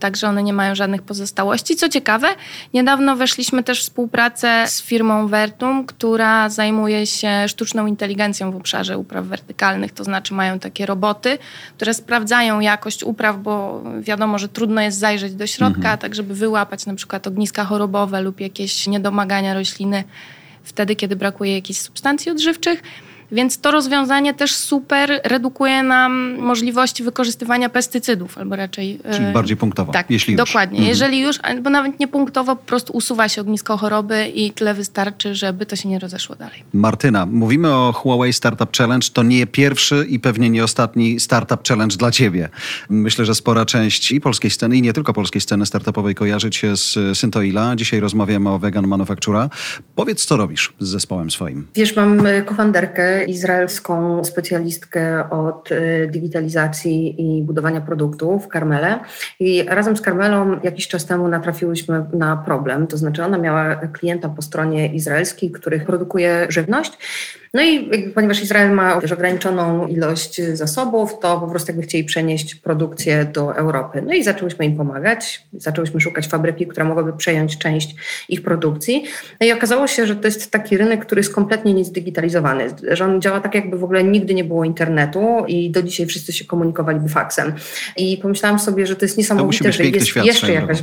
także 0.01 0.29
one 0.29 0.43
nie 0.43 0.53
mają 0.53 0.75
żadnych 0.75 1.03
pozostałości. 1.03 1.77
Co 1.77 1.89
ciekawe, 1.89 2.29
niedawno 2.75 3.17
weszliśmy 3.17 3.63
też 3.63 3.87
w 3.87 3.91
współpracę 3.91 4.65
z 4.67 4.83
firmą 4.83 5.29
Vertum, 5.29 5.87
która 5.87 6.49
zajmuje 6.49 7.07
się 7.07 7.49
sztuczną 7.49 7.87
inteligencją 7.87 8.53
w 8.53 8.57
obszarze 8.57 8.99
upraw 8.99 9.27
wertykalnych, 9.27 9.93
to 9.93 10.05
znaczy 10.05 10.35
mają 10.35 10.59
takie 10.59 10.87
roboty, 10.87 11.39
które 11.77 11.95
sprawdzają 11.95 12.61
jakość 12.61 13.05
upraw, 13.05 13.39
bo 13.39 13.83
wiadomo, 14.01 14.39
że 14.39 14.49
trudno 14.49 14.81
jest 14.81 14.99
zajrzeć 14.99 15.35
do 15.35 15.47
środka, 15.47 15.77
mhm. 15.77 15.99
tak 15.99 16.15
żeby 16.15 16.35
wyłapać 16.35 16.87
na 16.87 16.95
przykład 16.95 17.27
ogniska 17.27 17.65
chorobowe 17.65 18.23
lub 18.23 18.41
jakieś 18.41 18.87
niedomagania 18.87 19.55
rośliny 19.55 20.05
wtedy, 20.65 20.97
kiedy 20.97 21.17
brakuje 21.17 21.55
jakichś 21.55 21.81
substancji 21.81 22.33
odżywczych. 22.33 22.83
Więc 23.33 23.61
to 23.61 23.71
rozwiązanie 23.71 24.35
też 24.35 24.55
super 24.55 25.21
redukuje 25.25 25.83
nam 25.83 26.37
możliwości 26.39 27.03
wykorzystywania 27.03 27.69
pestycydów, 27.69 28.39
albo 28.39 28.57
raczej. 28.57 28.99
Czyli 29.13 29.27
e, 29.27 29.33
bardziej 29.33 29.57
punktowo. 29.57 29.93
Tak, 29.93 30.11
jeśli 30.11 30.37
dokładnie. 30.37 30.79
Już. 30.79 30.89
Mhm. 30.89 30.89
Jeżeli 30.89 31.21
już, 31.21 31.39
albo 31.43 31.71
nawet 31.71 32.01
nie 32.01 32.09
punktowo, 32.09 32.57
po 32.57 32.65
prostu 32.65 32.93
usuwa 32.93 33.29
się 33.29 33.41
ognisko 33.41 33.77
choroby 33.77 34.29
i 34.35 34.53
tyle 34.53 34.75
wystarczy, 34.75 35.35
żeby 35.35 35.67
to 35.67 35.77
się 35.77 35.89
nie 35.89 35.99
rozeszło 35.99 36.37
dalej. 36.37 36.65
Martyna, 36.73 37.27
mówimy 37.27 37.75
o 37.75 37.93
Huawei 37.93 38.33
Startup 38.33 38.77
Challenge. 38.77 39.07
To 39.13 39.23
nie 39.23 39.47
pierwszy 39.47 40.07
i 40.09 40.21
pewnie 40.21 40.51
nie 40.51 40.65
ostatni 40.65 41.21
Startup 41.21 41.69
Challenge 41.69 41.97
dla 41.97 42.11
ciebie. 42.11 42.49
Myślę, 42.89 43.25
że 43.25 43.35
spora 43.35 43.65
część 43.65 44.13
i 44.13 44.21
polskiej 44.21 44.51
sceny, 44.51 44.77
i 44.77 44.83
nie 44.83 44.93
tylko 44.93 45.13
polskiej 45.13 45.41
sceny 45.41 45.67
startupowej 45.67 46.15
kojarzy 46.15 46.53
się 46.53 46.77
z 46.77 46.99
Syntoila. 47.19 47.77
Dzisiaj 47.77 48.01
rozmawiamy 48.01 48.51
o 48.51 48.59
Vegan 48.59 48.87
Manufactura. 48.87 49.51
Powiedz, 49.95 50.25
co 50.25 50.37
robisz 50.37 50.73
z 50.81 50.89
zespołem 50.89 51.31
swoim? 51.31 51.67
Wiesz, 51.75 51.97
mam 51.97 52.23
kofanderkę 52.47 53.20
izraelską 53.25 54.25
specjalistkę 54.25 55.31
od 55.31 55.73
y, 55.73 56.09
digitalizacji 56.11 57.15
i 57.19 57.43
budowania 57.43 57.81
produktów, 57.81 58.49
Carmelę. 58.53 58.99
I 59.41 59.63
razem 59.69 59.97
z 59.97 60.03
Carmelą 60.03 60.61
jakiś 60.63 60.89
czas 60.89 61.07
temu 61.07 61.29
natrafiłyśmy 61.29 62.05
na 62.13 62.37
problem. 62.37 62.87
To 62.87 62.97
znaczy, 62.97 63.25
ona 63.25 63.39
miała 63.39 63.77
klienta 63.77 64.29
po 64.29 64.43
stronie 64.43 64.95
izraelskiej, 64.95 65.51
który 65.51 65.81
produkuje 65.81 66.47
żywność 66.49 66.99
no 67.55 67.63
i 67.63 67.89
ponieważ 68.15 68.43
Izrael 68.43 68.73
ma 68.73 69.01
też 69.01 69.13
ograniczoną 69.13 69.87
ilość 69.87 70.43
zasobów, 70.43 71.19
to 71.19 71.41
po 71.41 71.47
prostu 71.47 71.71
jakby 71.71 71.83
chcieli 71.83 72.05
przenieść 72.05 72.55
produkcję 72.55 73.25
do 73.25 73.57
Europy. 73.57 74.03
No 74.07 74.15
i 74.15 74.23
zaczęłyśmy 74.23 74.65
im 74.65 74.77
pomagać, 74.77 75.47
zaczęłyśmy 75.53 76.01
szukać 76.01 76.29
fabryki, 76.29 76.67
która 76.67 76.87
mogłaby 76.87 77.13
przejąć 77.13 77.59
część 77.59 77.95
ich 78.29 78.43
produkcji. 78.43 79.05
No 79.41 79.47
i 79.47 79.53
okazało 79.53 79.87
się, 79.87 80.07
że 80.07 80.17
to 80.17 80.29
jest 80.29 80.51
taki 80.51 80.77
rynek, 80.77 81.07
który 81.07 81.19
jest 81.19 81.35
kompletnie 81.35 81.75
niezdigitalizowany, 81.75 82.69
że 82.91 83.05
działa 83.19 83.41
tak, 83.41 83.55
jakby 83.55 83.79
w 83.79 83.85
ogóle 83.85 84.05
nigdy 84.05 84.35
nie 84.35 84.45
było 84.45 84.65
internetu 84.65 85.45
i 85.49 85.71
do 85.71 85.83
dzisiaj 85.83 86.07
wszyscy 86.07 86.33
się 86.33 86.45
komunikowaliby 86.45 87.09
faksem. 87.09 87.53
I 87.97 88.19
pomyślałam 88.23 88.59
sobie, 88.59 88.87
że 88.87 88.97
to 88.97 89.05
jest 89.05 89.19
niesamowite, 89.19 89.65
to 89.65 89.73
że 89.73 89.85
jest 89.85 90.07
świat, 90.07 90.25
jeszcze 90.25 90.53
jakaś... 90.53 90.83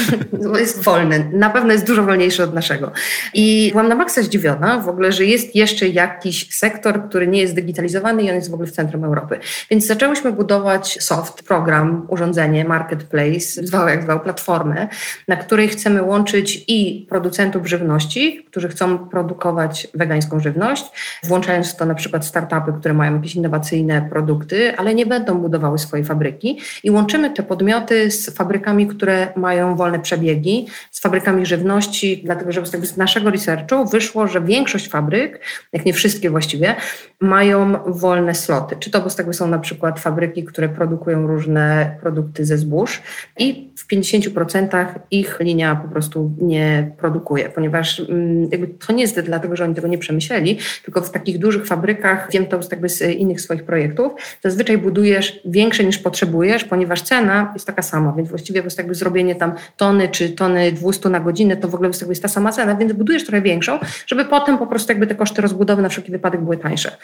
jest 0.58 0.82
wolny. 0.82 1.30
Na 1.32 1.50
pewno 1.50 1.72
jest 1.72 1.86
dużo 1.86 2.02
wolniejszy 2.02 2.42
od 2.42 2.54
naszego. 2.54 2.92
I 3.34 3.68
byłam 3.70 3.88
na 3.88 3.94
maksa 3.94 4.22
zdziwiona 4.22 4.78
w 4.78 4.88
ogóle, 4.88 5.12
że 5.12 5.24
jest 5.24 5.56
jeszcze 5.56 5.88
jakiś 5.88 6.54
sektor, 6.54 7.08
który 7.08 7.26
nie 7.26 7.40
jest 7.40 7.54
digitalizowany 7.54 8.22
i 8.22 8.30
on 8.30 8.36
jest 8.36 8.50
w 8.50 8.54
ogóle 8.54 8.68
w 8.68 8.72
centrum 8.72 9.04
Europy. 9.04 9.38
Więc 9.70 9.86
zaczęłyśmy 9.86 10.32
budować 10.32 10.98
soft, 11.00 11.42
program, 11.42 12.06
urządzenie, 12.08 12.64
marketplace, 12.64 13.66
zwał 13.66 13.88
jak 13.88 14.02
zwał, 14.02 14.20
platformę, 14.20 14.88
na 15.28 15.36
której 15.36 15.68
chcemy 15.68 16.02
łączyć 16.02 16.64
i 16.68 17.06
producentów 17.08 17.66
żywności, 17.66 18.44
którzy 18.50 18.68
chcą 18.68 18.98
produkować 18.98 19.88
wegańską 19.94 20.40
żywność, 20.40 20.84
włączając 21.22 21.61
w 21.70 21.76
to 21.76 21.86
na 21.86 21.94
przykład 21.94 22.26
startupy, 22.26 22.72
które 22.80 22.94
mają 22.94 23.16
jakieś 23.16 23.34
innowacyjne 23.34 24.08
produkty, 24.10 24.76
ale 24.76 24.94
nie 24.94 25.06
będą 25.06 25.38
budowały 25.38 25.78
swojej 25.78 26.06
fabryki 26.06 26.60
i 26.84 26.90
łączymy 26.90 27.30
te 27.30 27.42
podmioty 27.42 28.10
z 28.10 28.30
fabrykami, 28.30 28.86
które 28.86 29.32
mają 29.36 29.76
wolne 29.76 30.00
przebiegi, 30.00 30.66
z 30.90 31.00
fabrykami 31.00 31.46
żywności, 31.46 32.22
dlatego 32.24 32.52
że 32.52 32.66
z 32.66 32.96
naszego 32.96 33.30
researchu 33.30 33.86
wyszło, 33.86 34.28
że 34.28 34.40
większość 34.40 34.88
fabryk, 34.88 35.40
jak 35.72 35.84
nie 35.84 35.92
wszystkie 35.92 36.30
właściwie, 36.30 36.74
mają 37.20 37.72
wolne 37.86 38.34
sloty. 38.34 38.76
Czy 38.78 38.90
to, 38.90 39.00
bo 39.00 39.10
z 39.10 39.16
tego 39.16 39.32
są 39.32 39.48
na 39.48 39.58
przykład 39.58 40.00
fabryki, 40.00 40.44
które 40.44 40.68
produkują 40.68 41.26
różne 41.26 41.96
produkty 42.00 42.44
ze 42.44 42.58
zbóż 42.58 43.02
i 43.38 43.70
w 43.76 43.88
50% 43.88 44.86
ich 45.10 45.40
linia 45.40 45.76
po 45.76 45.88
prostu 45.88 46.32
nie 46.40 46.92
produkuje, 46.98 47.48
ponieważ 47.48 48.00
mm, 48.00 48.48
jakby 48.50 48.68
to 48.68 48.92
nie 48.92 49.02
jest 49.02 49.20
dlatego, 49.20 49.56
że 49.56 49.64
oni 49.64 49.74
tego 49.74 49.88
nie 49.88 49.98
przemyśleli, 49.98 50.58
tylko 50.84 51.00
w 51.00 51.10
takich 51.10 51.38
dużych 51.42 51.66
fabrykach, 51.66 52.28
wiem 52.32 52.46
to 52.46 52.60
jakby 52.70 52.88
z 52.88 53.00
innych 53.00 53.40
swoich 53.40 53.64
projektów, 53.64 54.12
zazwyczaj 54.42 54.78
budujesz 54.78 55.40
większe 55.44 55.84
niż 55.84 55.98
potrzebujesz, 55.98 56.64
ponieważ 56.64 57.02
cena 57.02 57.50
jest 57.54 57.66
taka 57.66 57.82
sama, 57.82 58.12
więc 58.16 58.28
właściwie 58.28 58.62
prostu 58.62 58.80
jakby 58.80 58.94
zrobienie 58.94 59.34
tam 59.34 59.52
tony 59.76 60.08
czy 60.08 60.30
tony 60.30 60.72
200 60.72 61.08
na 61.08 61.20
godzinę, 61.20 61.56
to 61.56 61.68
w 61.68 61.74
ogóle 61.74 61.90
jest 62.08 62.22
ta 62.22 62.28
sama 62.28 62.52
cena, 62.52 62.76
więc 62.76 62.92
budujesz 62.92 63.24
trochę 63.24 63.42
większą, 63.42 63.78
żeby 64.06 64.24
potem 64.24 64.58
po 64.58 64.66
prostu 64.66 64.92
jakby 64.92 65.06
te 65.06 65.14
koszty 65.14 65.42
rozbudowy 65.42 65.82
na 65.82 65.88
wszelki 65.88 66.12
wypadek 66.12 66.40
były 66.40 66.56
tańsze. 66.56 66.96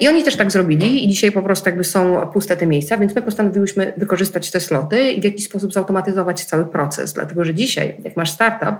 I 0.00 0.08
oni 0.08 0.24
też 0.24 0.36
tak 0.36 0.50
zrobili 0.50 1.04
i 1.04 1.08
dzisiaj 1.08 1.32
po 1.32 1.42
prostu 1.42 1.68
jakby 1.68 1.84
są 1.84 2.26
puste 2.32 2.56
te 2.56 2.66
miejsca, 2.66 2.96
więc 2.96 3.14
my 3.14 3.22
postanowiłyśmy 3.22 3.92
wykorzystać 3.96 4.50
te 4.50 4.60
sloty 4.60 5.12
i 5.12 5.20
w 5.20 5.24
jakiś 5.24 5.44
sposób 5.44 5.72
zautomatyzować 5.72 6.44
cały 6.44 6.66
proces, 6.66 7.12
dlatego 7.12 7.44
że 7.44 7.54
dzisiaj, 7.54 7.96
jak 8.04 8.16
masz 8.16 8.30
startup 8.30 8.74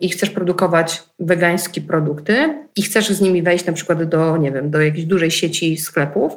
i 0.00 0.08
chcesz 0.08 0.30
produkować 0.30 1.02
wegańskie 1.20 1.80
produkty 1.80 2.54
i 2.76 2.82
chcesz 2.82 3.08
z 3.08 3.20
nimi 3.20 3.42
wejść 3.42 3.66
na 3.66 3.72
przykład 3.72 4.04
do, 4.04 4.36
nie 4.36 4.51
wiem, 4.52 4.70
do 4.70 4.80
jakiejś 4.80 5.04
dużej 5.04 5.30
sieci 5.30 5.76
sklepów, 5.76 6.32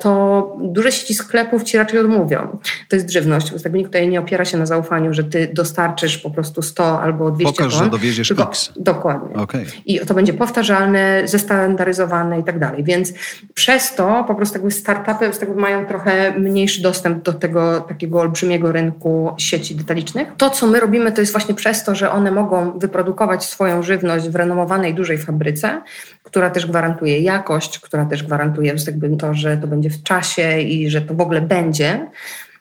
to 0.00 0.56
duże 0.60 0.92
sieci 0.92 1.14
sklepów 1.14 1.62
ci 1.62 1.76
raczej 1.76 1.98
odmówią. 1.98 2.58
To 2.88 2.96
jest 2.96 3.10
żywność. 3.10 3.58
Sklepnik 3.58 3.86
tutaj 3.86 4.08
nie 4.08 4.20
opiera 4.20 4.44
się 4.44 4.58
na 4.58 4.66
zaufaniu, 4.66 5.14
że 5.14 5.24
ty 5.24 5.50
dostarczysz 5.52 6.18
po 6.18 6.30
prostu 6.30 6.62
100 6.62 7.00
albo 7.00 7.30
200 7.30 7.52
Pokaż, 7.52 7.74
ton. 7.74 7.84
że 7.84 7.90
dowieziesz 7.90 8.28
tylko, 8.28 8.48
X. 8.48 8.72
Dokładnie. 8.76 9.34
Okay. 9.34 9.64
I 9.86 10.00
to 10.00 10.14
będzie 10.14 10.32
powtarzalne, 10.32 11.22
zestandaryzowane 11.24 12.40
i 12.40 12.44
tak 12.44 12.58
dalej. 12.58 12.84
Więc 12.84 13.12
przez 13.54 13.94
to 13.94 14.24
po 14.28 14.34
prostu 14.34 14.58
jakby 14.58 14.70
startupy 14.70 15.32
z 15.32 15.56
mają 15.56 15.86
trochę 15.86 16.38
mniejszy 16.38 16.82
dostęp 16.82 17.24
do 17.24 17.32
tego 17.32 17.80
takiego 17.80 18.20
olbrzymiego 18.20 18.72
rynku 18.72 19.34
sieci 19.38 19.74
detalicznych. 19.74 20.28
To, 20.36 20.50
co 20.50 20.66
my 20.66 20.80
robimy, 20.80 21.12
to 21.12 21.20
jest 21.20 21.32
właśnie 21.32 21.54
przez 21.54 21.84
to, 21.84 21.94
że 21.94 22.10
one 22.10 22.30
mogą 22.30 22.78
wyprodukować 22.78 23.44
swoją 23.44 23.82
żywność 23.82 24.28
w 24.28 24.36
renomowanej 24.36 24.94
dużej 24.94 25.18
fabryce, 25.18 25.82
która 26.22 26.50
też 26.50 26.66
gwarantuje 26.66 27.20
jakość, 27.20 27.78
która 27.78 28.04
też 28.04 28.22
gwarantuje 28.22 28.74
jakby 28.86 29.16
to, 29.16 29.34
że 29.34 29.56
to 29.56 29.66
będzie 29.66 29.90
w 29.92 30.02
czasie 30.02 30.60
i 30.60 30.90
że 30.90 31.00
to 31.00 31.14
w 31.14 31.20
ogóle 31.20 31.40
będzie 31.40 32.06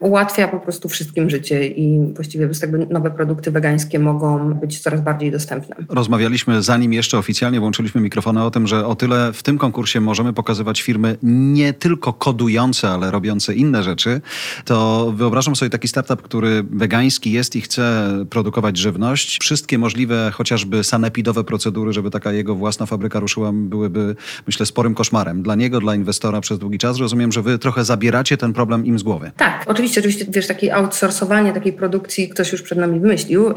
ułatwia 0.01 0.47
po 0.47 0.59
prostu 0.59 0.89
wszystkim 0.89 1.29
życie 1.29 1.67
i 1.67 2.13
właściwie 2.13 2.49
jakby 2.61 2.85
nowe 2.85 3.11
produkty 3.11 3.51
wegańskie 3.51 3.99
mogą 3.99 4.53
być 4.53 4.79
coraz 4.79 5.01
bardziej 5.01 5.31
dostępne. 5.31 5.75
Rozmawialiśmy, 5.89 6.61
zanim 6.61 6.93
jeszcze 6.93 7.17
oficjalnie 7.17 7.59
włączyliśmy 7.59 8.01
mikrofony, 8.01 8.43
o 8.43 8.51
tym, 8.51 8.67
że 8.67 8.87
o 8.87 8.95
tyle 8.95 9.33
w 9.33 9.43
tym 9.43 9.57
konkursie 9.57 10.01
możemy 10.01 10.33
pokazywać 10.33 10.81
firmy 10.81 11.17
nie 11.23 11.73
tylko 11.73 12.13
kodujące, 12.13 12.89
ale 12.89 13.11
robiące 13.11 13.53
inne 13.53 13.83
rzeczy, 13.83 14.21
to 14.65 15.11
wyobrażam 15.15 15.55
sobie 15.55 15.69
taki 15.69 15.87
startup, 15.87 16.21
który 16.21 16.63
wegański 16.63 17.31
jest 17.31 17.55
i 17.55 17.61
chce 17.61 18.07
produkować 18.29 18.77
żywność. 18.77 19.39
Wszystkie 19.41 19.77
możliwe, 19.77 20.31
chociażby 20.33 20.83
sanepidowe 20.83 21.43
procedury, 21.43 21.93
żeby 21.93 22.11
taka 22.11 22.31
jego 22.31 22.55
własna 22.55 22.85
fabryka 22.85 23.19
ruszyła, 23.19 23.51
byłyby, 23.53 24.15
myślę, 24.47 24.65
sporym 24.65 24.95
koszmarem. 24.95 25.43
Dla 25.43 25.55
niego, 25.55 25.79
dla 25.79 25.95
inwestora 25.95 26.41
przez 26.41 26.59
długi 26.59 26.77
czas. 26.77 26.97
Rozumiem, 26.97 27.31
że 27.31 27.41
wy 27.41 27.59
trochę 27.59 27.85
zabieracie 27.85 28.37
ten 28.37 28.53
problem 28.53 28.85
im 28.85 28.99
z 28.99 29.03
głowy. 29.03 29.31
Tak, 29.37 29.63
oczywiście 29.67 29.90
oczywiście, 29.99 30.21
oczywiście, 30.21 30.39
wiesz, 30.39 30.47
takie 30.47 30.75
outsourcowanie 30.75 31.53
takiej 31.53 31.73
produkcji 31.73 32.29
ktoś 32.29 32.51
już 32.51 32.61
przed 32.61 32.77
nami 32.77 32.99
wymyślił 32.99 33.53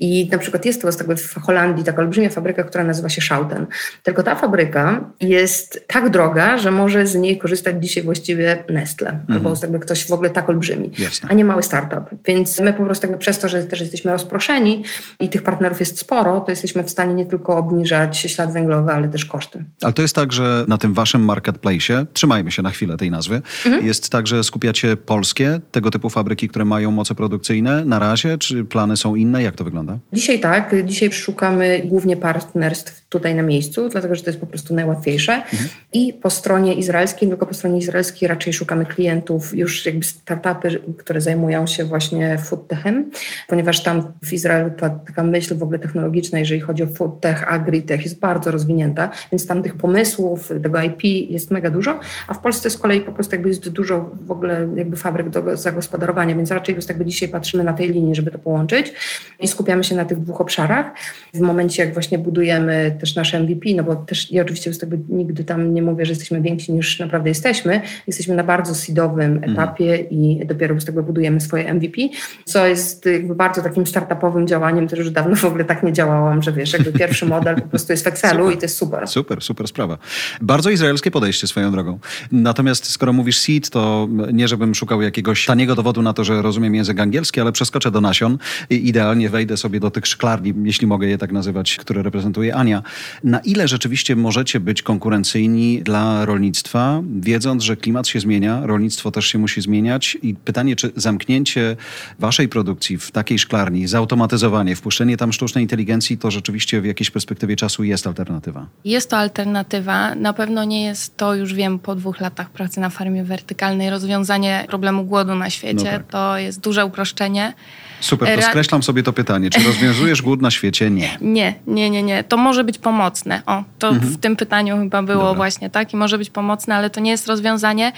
i 0.00 0.28
na 0.32 0.38
przykład 0.38 0.64
jest 0.64 0.82
to 0.82 0.88
w 1.16 1.34
Holandii 1.34 1.84
taka 1.84 2.02
olbrzymia 2.02 2.30
fabryka, 2.30 2.64
która 2.64 2.84
nazywa 2.84 3.08
się 3.08 3.22
Schouten. 3.22 3.66
Tylko 4.02 4.22
ta 4.22 4.34
fabryka 4.34 5.10
jest 5.20 5.84
tak 5.86 6.10
droga, 6.10 6.58
że 6.58 6.70
może 6.70 7.06
z 7.06 7.14
niej 7.14 7.38
korzystać 7.38 7.82
dzisiaj 7.82 8.02
właściwie 8.02 8.64
Nestle, 8.68 9.10
mhm. 9.10 9.46
albo 9.46 9.54
jakby 9.62 9.78
ktoś 9.78 10.06
w 10.06 10.12
ogóle 10.12 10.30
tak 10.30 10.48
olbrzymi, 10.48 10.90
Jasne. 10.98 11.28
a 11.28 11.34
nie 11.34 11.44
mały 11.44 11.62
startup. 11.62 12.04
Więc 12.24 12.60
my 12.60 12.72
po 12.72 12.84
prostu 12.84 13.06
jakby 13.06 13.18
przez 13.18 13.38
to, 13.38 13.48
że 13.48 13.64
też 13.64 13.80
jesteśmy 13.80 14.12
rozproszeni 14.12 14.84
i 15.20 15.28
tych 15.28 15.42
partnerów 15.42 15.80
jest 15.80 15.98
sporo, 15.98 16.40
to 16.40 16.50
jesteśmy 16.50 16.84
w 16.84 16.90
stanie 16.90 17.14
nie 17.14 17.26
tylko 17.26 17.56
obniżać 17.56 18.18
ślad 18.18 18.52
węglowy, 18.52 18.92
ale 18.92 19.08
też 19.08 19.24
koszty. 19.24 19.64
Ale 19.82 19.92
to 19.92 20.02
jest 20.02 20.14
tak, 20.14 20.32
że 20.32 20.64
na 20.68 20.78
tym 20.78 20.94
waszym 20.94 21.24
marketplace, 21.24 22.06
trzymajmy 22.12 22.50
się 22.50 22.62
na 22.62 22.70
chwilę 22.70 22.96
tej 22.96 23.10
nazwy, 23.10 23.42
mhm. 23.66 23.86
jest 23.86 24.10
tak, 24.10 24.26
że 24.26 24.44
skupiacie 24.44 24.96
polskie 24.96 25.47
tego 25.72 25.90
typu 25.90 26.10
fabryki, 26.10 26.48
które 26.48 26.64
mają 26.64 26.90
moce 26.90 27.14
produkcyjne 27.14 27.84
na 27.84 27.98
razie? 27.98 28.38
Czy 28.38 28.64
plany 28.64 28.96
są 28.96 29.14
inne? 29.14 29.42
Jak 29.42 29.56
to 29.56 29.64
wygląda? 29.64 29.98
Dzisiaj 30.12 30.40
tak. 30.40 30.74
Dzisiaj 30.84 31.12
szukamy 31.12 31.82
głównie 31.84 32.16
partnerstw 32.16 33.08
tutaj 33.08 33.34
na 33.34 33.42
miejscu, 33.42 33.88
dlatego 33.88 34.14
że 34.14 34.22
to 34.22 34.30
jest 34.30 34.40
po 34.40 34.46
prostu 34.46 34.74
najłatwiejsze. 34.74 35.34
Mhm. 35.34 35.68
I 35.92 36.12
po 36.12 36.30
stronie 36.30 36.74
izraelskiej, 36.74 37.28
tylko 37.28 37.46
po 37.46 37.54
stronie 37.54 37.78
izraelskiej 37.78 38.28
raczej 38.28 38.52
szukamy 38.52 38.86
klientów, 38.86 39.54
już 39.54 39.86
jakby 39.86 40.04
startupy, 40.04 40.80
które 40.98 41.20
zajmują 41.20 41.66
się 41.66 41.84
właśnie 41.84 42.38
foodtechem, 42.38 43.10
ponieważ 43.48 43.82
tam 43.82 44.12
w 44.24 44.32
Izraelu 44.32 44.70
ta 44.70 44.90
taka 44.90 45.22
myśl 45.22 45.56
w 45.56 45.62
ogóle 45.62 45.78
technologiczna, 45.78 46.38
jeżeli 46.38 46.60
chodzi 46.60 46.82
o 46.82 46.86
foodtech, 46.86 47.52
agritech 47.52 48.04
jest 48.04 48.20
bardzo 48.20 48.50
rozwinięta, 48.50 49.10
więc 49.32 49.46
tam 49.46 49.62
tych 49.62 49.74
pomysłów, 49.74 50.52
tego 50.62 50.80
IP 50.80 51.30
jest 51.30 51.50
mega 51.50 51.70
dużo, 51.70 52.00
a 52.28 52.34
w 52.34 52.38
Polsce 52.38 52.70
z 52.70 52.78
kolei 52.78 53.00
po 53.00 53.12
prostu 53.12 53.34
jakby 53.34 53.48
jest 53.48 53.68
dużo 53.68 54.10
w 54.26 54.30
ogóle 54.30 54.68
jakby 54.76 54.96
fabryk 54.96 55.30
do 55.30 55.37
zagospodarowania, 55.54 56.34
więc 56.34 56.50
raczej 56.50 56.74
już 56.74 56.88
jakby 56.88 57.04
dzisiaj 57.04 57.28
patrzymy 57.28 57.64
na 57.64 57.72
tej 57.72 57.92
linii, 57.92 58.14
żeby 58.14 58.30
to 58.30 58.38
połączyć 58.38 58.92
i 59.40 59.48
skupiamy 59.48 59.84
się 59.84 59.96
na 59.96 60.04
tych 60.04 60.20
dwóch 60.20 60.40
obszarach. 60.40 60.86
W 61.34 61.40
momencie, 61.40 61.84
jak 61.84 61.92
właśnie 61.92 62.18
budujemy 62.18 62.96
też 63.00 63.14
nasze 63.14 63.40
MVP, 63.40 63.68
no 63.76 63.82
bo 63.82 63.96
też 63.96 64.32
ja 64.32 64.42
oczywiście 64.42 64.70
już 64.70 64.80
jakby 64.80 64.98
nigdy 65.08 65.44
tam 65.44 65.74
nie 65.74 65.82
mówię, 65.82 66.06
że 66.06 66.12
jesteśmy 66.12 66.40
więksi 66.40 66.72
niż 66.72 66.98
naprawdę 66.98 67.28
jesteśmy. 67.28 67.80
Jesteśmy 68.06 68.34
na 68.34 68.44
bardzo 68.44 68.74
seedowym 68.74 69.32
mhm. 69.32 69.52
etapie 69.52 69.94
mm. 69.94 70.10
i 70.10 70.46
dopiero 70.46 70.80
z 70.80 70.84
tego 70.84 71.02
budujemy 71.02 71.40
swoje 71.40 71.74
MVP, 71.74 72.02
co 72.44 72.66
jest 72.66 73.06
jakby 73.06 73.34
bardzo 73.34 73.62
takim 73.62 73.86
startupowym 73.86 74.46
działaniem, 74.46 74.88
też 74.88 74.98
już 74.98 75.10
dawno 75.10 75.36
w 75.36 75.44
ogóle 75.44 75.64
tak 75.64 75.82
nie 75.82 75.92
działałam, 75.92 76.42
że 76.42 76.52
wiesz, 76.52 76.72
jakby 76.72 76.92
pierwszy 76.92 77.26
model 77.36 77.54
po 77.54 77.68
prostu 77.68 77.92
jest 77.92 78.04
w 78.04 78.06
Excelu 78.06 78.44
super. 78.44 78.54
i 78.54 78.58
to 78.58 78.64
jest 78.64 78.76
super. 78.76 79.08
Super, 79.08 79.42
super 79.42 79.68
sprawa. 79.68 79.98
Bardzo 80.40 80.70
izraelskie 80.70 81.10
podejście 81.10 81.46
swoją 81.46 81.72
drogą. 81.72 81.98
Natomiast 82.32 82.90
skoro 82.90 83.12
mówisz 83.12 83.38
seed, 83.38 83.70
to 83.70 84.08
nie 84.32 84.48
żebym 84.48 84.74
szukał 84.74 85.02
jakiegoś 85.02 85.27
taniego 85.46 85.74
dowodu 85.74 86.02
na 86.02 86.12
to, 86.12 86.24
że 86.24 86.42
rozumiem 86.42 86.74
język 86.74 87.00
angielski, 87.00 87.40
ale 87.40 87.52
przeskoczę 87.52 87.90
do 87.90 88.00
nasion 88.00 88.38
i 88.70 88.88
idealnie 88.88 89.30
wejdę 89.30 89.56
sobie 89.56 89.80
do 89.80 89.90
tych 89.90 90.06
szklarni, 90.06 90.54
jeśli 90.64 90.86
mogę 90.86 91.06
je 91.06 91.18
tak 91.18 91.32
nazywać, 91.32 91.76
które 91.76 92.02
reprezentuje 92.02 92.54
Ania. 92.54 92.82
Na 93.24 93.38
ile 93.38 93.68
rzeczywiście 93.68 94.16
możecie 94.16 94.60
być 94.60 94.82
konkurencyjni 94.82 95.82
dla 95.82 96.24
rolnictwa, 96.24 97.02
wiedząc, 97.20 97.62
że 97.62 97.76
klimat 97.76 98.08
się 98.08 98.20
zmienia, 98.20 98.66
rolnictwo 98.66 99.10
też 99.10 99.26
się 99.26 99.38
musi 99.38 99.60
zmieniać 99.60 100.18
i 100.22 100.34
pytanie, 100.34 100.76
czy 100.76 100.92
zamknięcie 100.96 101.76
waszej 102.18 102.48
produkcji 102.48 102.98
w 102.98 103.10
takiej 103.10 103.38
szklarni, 103.38 103.88
zautomatyzowanie, 103.88 104.76
wpuszczenie 104.76 105.16
tam 105.16 105.32
sztucznej 105.32 105.64
inteligencji, 105.64 106.18
to 106.18 106.30
rzeczywiście 106.30 106.80
w 106.80 106.84
jakiejś 106.84 107.10
perspektywie 107.10 107.56
czasu 107.56 107.84
jest 107.84 108.06
alternatywa? 108.06 108.66
Jest 108.84 109.10
to 109.10 109.16
alternatywa. 109.16 110.14
Na 110.14 110.32
pewno 110.32 110.64
nie 110.64 110.84
jest 110.84 111.16
to, 111.16 111.34
już 111.34 111.54
wiem, 111.54 111.78
po 111.78 111.94
dwóch 111.94 112.20
latach 112.20 112.50
pracy 112.50 112.80
na 112.80 112.90
farmie 112.90 113.24
wertykalnej 113.24 113.90
rozwiązanie 113.90 114.64
problemu 114.68 115.04
głodu 115.08 115.34
na 115.34 115.50
świecie. 115.50 115.84
No 115.84 115.90
tak. 115.90 116.06
To 116.06 116.38
jest 116.38 116.60
duże 116.60 116.86
uproszczenie. 116.86 117.52
Super, 118.00 118.28
to 118.28 118.40
Ra- 118.40 118.48
skreślam 118.50 118.82
sobie 118.82 119.02
to 119.02 119.12
pytanie. 119.12 119.50
Czy 119.50 119.60
rozwiązujesz 119.60 120.22
głód 120.22 120.42
na 120.42 120.50
świecie? 120.50 120.90
Nie. 120.90 121.18
Nie, 121.38 121.54
nie, 121.66 121.90
nie, 121.90 122.02
nie. 122.02 122.24
To 122.24 122.36
może 122.36 122.64
być 122.64 122.78
pomocne. 122.78 123.42
O, 123.46 123.64
to 123.78 123.92
w 123.92 124.16
tym 124.16 124.36
pytaniu 124.36 124.78
chyba 124.78 125.02
było 125.02 125.18
Dobra. 125.22 125.34
właśnie 125.34 125.70
tak 125.70 125.92
i 125.92 125.96
może 125.96 126.18
być 126.18 126.30
pomocne, 126.30 126.74
ale 126.74 126.90
to 126.90 127.00
nie 127.00 127.10
jest 127.10 127.26
rozwiązanie 127.26 127.92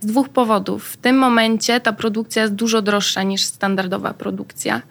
z 0.00 0.06
dwóch 0.06 0.28
powodów. 0.28 0.88
W 0.88 0.96
tym 0.96 1.18
momencie 1.18 1.80
ta 1.80 1.92
produkcja 1.92 2.42
jest 2.42 2.54
dużo 2.54 2.82
droższa 2.82 3.22
niż 3.22 3.44
standardowa 3.44 4.14
produkcja. 4.14 4.82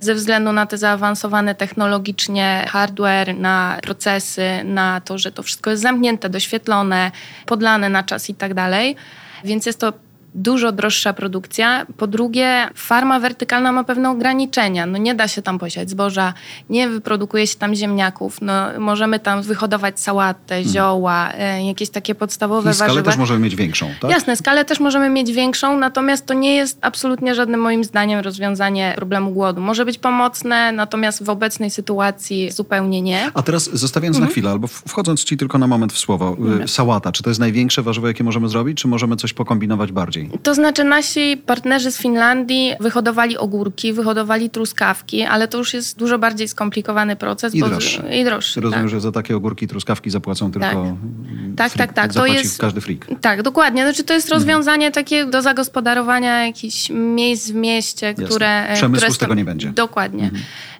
Ze 0.00 0.14
względu 0.14 0.52
na 0.52 0.66
te 0.66 0.78
zaawansowane 0.78 1.54
technologicznie 1.54 2.64
hardware, 2.68 3.36
na 3.36 3.78
procesy, 3.82 4.48
na 4.64 5.00
to, 5.00 5.18
że 5.18 5.32
to 5.32 5.42
wszystko 5.42 5.70
jest 5.70 5.82
zamknięte, 5.82 6.28
doświetlone, 6.28 7.10
podlane 7.46 7.88
na 7.88 8.02
czas 8.02 8.30
i 8.30 8.34
tak 8.34 8.54
dalej. 8.54 8.96
Więc 9.44 9.66
jest 9.66 9.80
to 9.80 9.92
dużo 10.34 10.72
droższa 10.72 11.12
produkcja. 11.12 11.86
Po 11.96 12.06
drugie, 12.06 12.68
farma 12.74 13.20
wertykalna 13.20 13.72
ma 13.72 13.84
pewne 13.84 14.10
ograniczenia. 14.10 14.86
No 14.86 14.98
nie 14.98 15.14
da 15.14 15.28
się 15.28 15.42
tam 15.42 15.58
posiać 15.58 15.90
zboża, 15.90 16.34
nie 16.70 16.88
wyprodukuje 16.88 17.46
się 17.46 17.56
tam 17.58 17.74
ziemniaków. 17.74 18.38
No, 18.42 18.52
możemy 18.78 19.18
tam 19.20 19.42
wyhodować 19.42 20.00
sałatę, 20.00 20.64
zioła, 20.64 21.32
e, 21.32 21.64
jakieś 21.66 21.90
takie 21.90 22.14
podstawowe 22.14 22.70
I 22.70 22.74
skalę 22.74 22.88
warzywa. 22.88 23.10
też 23.10 23.18
możemy 23.18 23.40
mieć 23.40 23.56
większą, 23.56 23.90
tak? 24.00 24.10
Jasne, 24.10 24.36
skalę 24.36 24.64
też 24.64 24.80
możemy 24.80 25.08
mieć 25.10 25.32
większą, 25.32 25.78
natomiast 25.78 26.26
to 26.26 26.34
nie 26.34 26.54
jest 26.56 26.78
absolutnie 26.80 27.34
żadnym 27.34 27.60
moim 27.60 27.84
zdaniem 27.84 28.20
rozwiązanie 28.20 28.92
problemu 28.96 29.30
głodu. 29.30 29.60
Może 29.60 29.84
być 29.84 29.98
pomocne, 29.98 30.72
natomiast 30.72 31.24
w 31.24 31.30
obecnej 31.30 31.70
sytuacji 31.70 32.50
zupełnie 32.50 33.02
nie. 33.02 33.30
A 33.34 33.42
teraz 33.42 33.70
zostawiając 33.72 34.16
Mhm. 34.16 34.28
na 34.28 34.32
chwilę, 34.32 34.50
albo 34.50 34.66
wchodząc 34.66 35.24
ci 35.24 35.36
tylko 35.36 35.58
na 35.58 35.66
moment 35.66 35.92
w 35.92 35.98
słowo, 35.98 36.36
y, 36.64 36.68
sałata, 36.68 37.12
czy 37.12 37.22
to 37.22 37.30
jest 37.30 37.40
największe 37.40 37.82
warzywo, 37.82 38.08
jakie 38.08 38.24
możemy 38.24 38.48
zrobić, 38.48 38.78
czy 38.78 38.88
możemy 38.88 39.16
coś 39.16 39.32
pokombinować 39.32 39.92
bardziej? 40.24 40.40
To 40.42 40.54
znaczy 40.54 40.84
nasi 40.84 41.36
partnerzy 41.46 41.90
z 41.92 41.98
Finlandii 41.98 42.74
wyhodowali 42.80 43.36
ogórki, 43.38 43.92
wyhodowali 43.92 44.50
truskawki, 44.50 45.22
ale 45.22 45.48
to 45.48 45.58
już 45.58 45.74
jest 45.74 45.98
dużo 45.98 46.18
bardziej 46.18 46.48
skomplikowany 46.48 47.16
proces. 47.16 47.54
I 47.54 47.60
droższy. 47.60 48.02
I 48.20 48.24
droższy, 48.24 48.60
Rozumiem, 48.60 48.84
tak. 48.84 48.90
że 48.90 49.00
za 49.00 49.12
takie 49.12 49.36
ogórki, 49.36 49.68
truskawki 49.68 50.10
zapłacą 50.10 50.52
tylko 50.52 50.66
Tak. 50.68 50.76
mm, 50.76 51.54
Tak, 51.56 51.72
freak, 51.72 51.92
tak, 51.92 51.96
tak. 51.96 52.12
To 52.14 52.26
jest- 52.26 52.60
każdy 52.60 52.80
freak. 52.80 53.06
Tak, 53.20 53.42
dokładnie. 53.42 53.82
Znaczy, 53.82 54.04
to 54.04 54.14
jest 54.14 54.26
Mhm. 54.26 54.40
rozwiązanie 54.40 54.90
takie 54.90 55.26
do 55.26 55.42
zagospodarowania 55.42 56.46
jakichś 56.46 56.90
miejsc 56.90 57.50
w 57.50 57.54
mieście, 57.54 58.14
które... 58.14 58.66
e, 58.68 58.74
Przemysłu 58.74 58.96
które 59.06 59.14
z 59.14 59.18
tego 59.18 59.34
nie 59.34 59.44
będzie. 59.44 59.68
Mhm. 59.68 59.74
Dokładnie. 59.88 60.30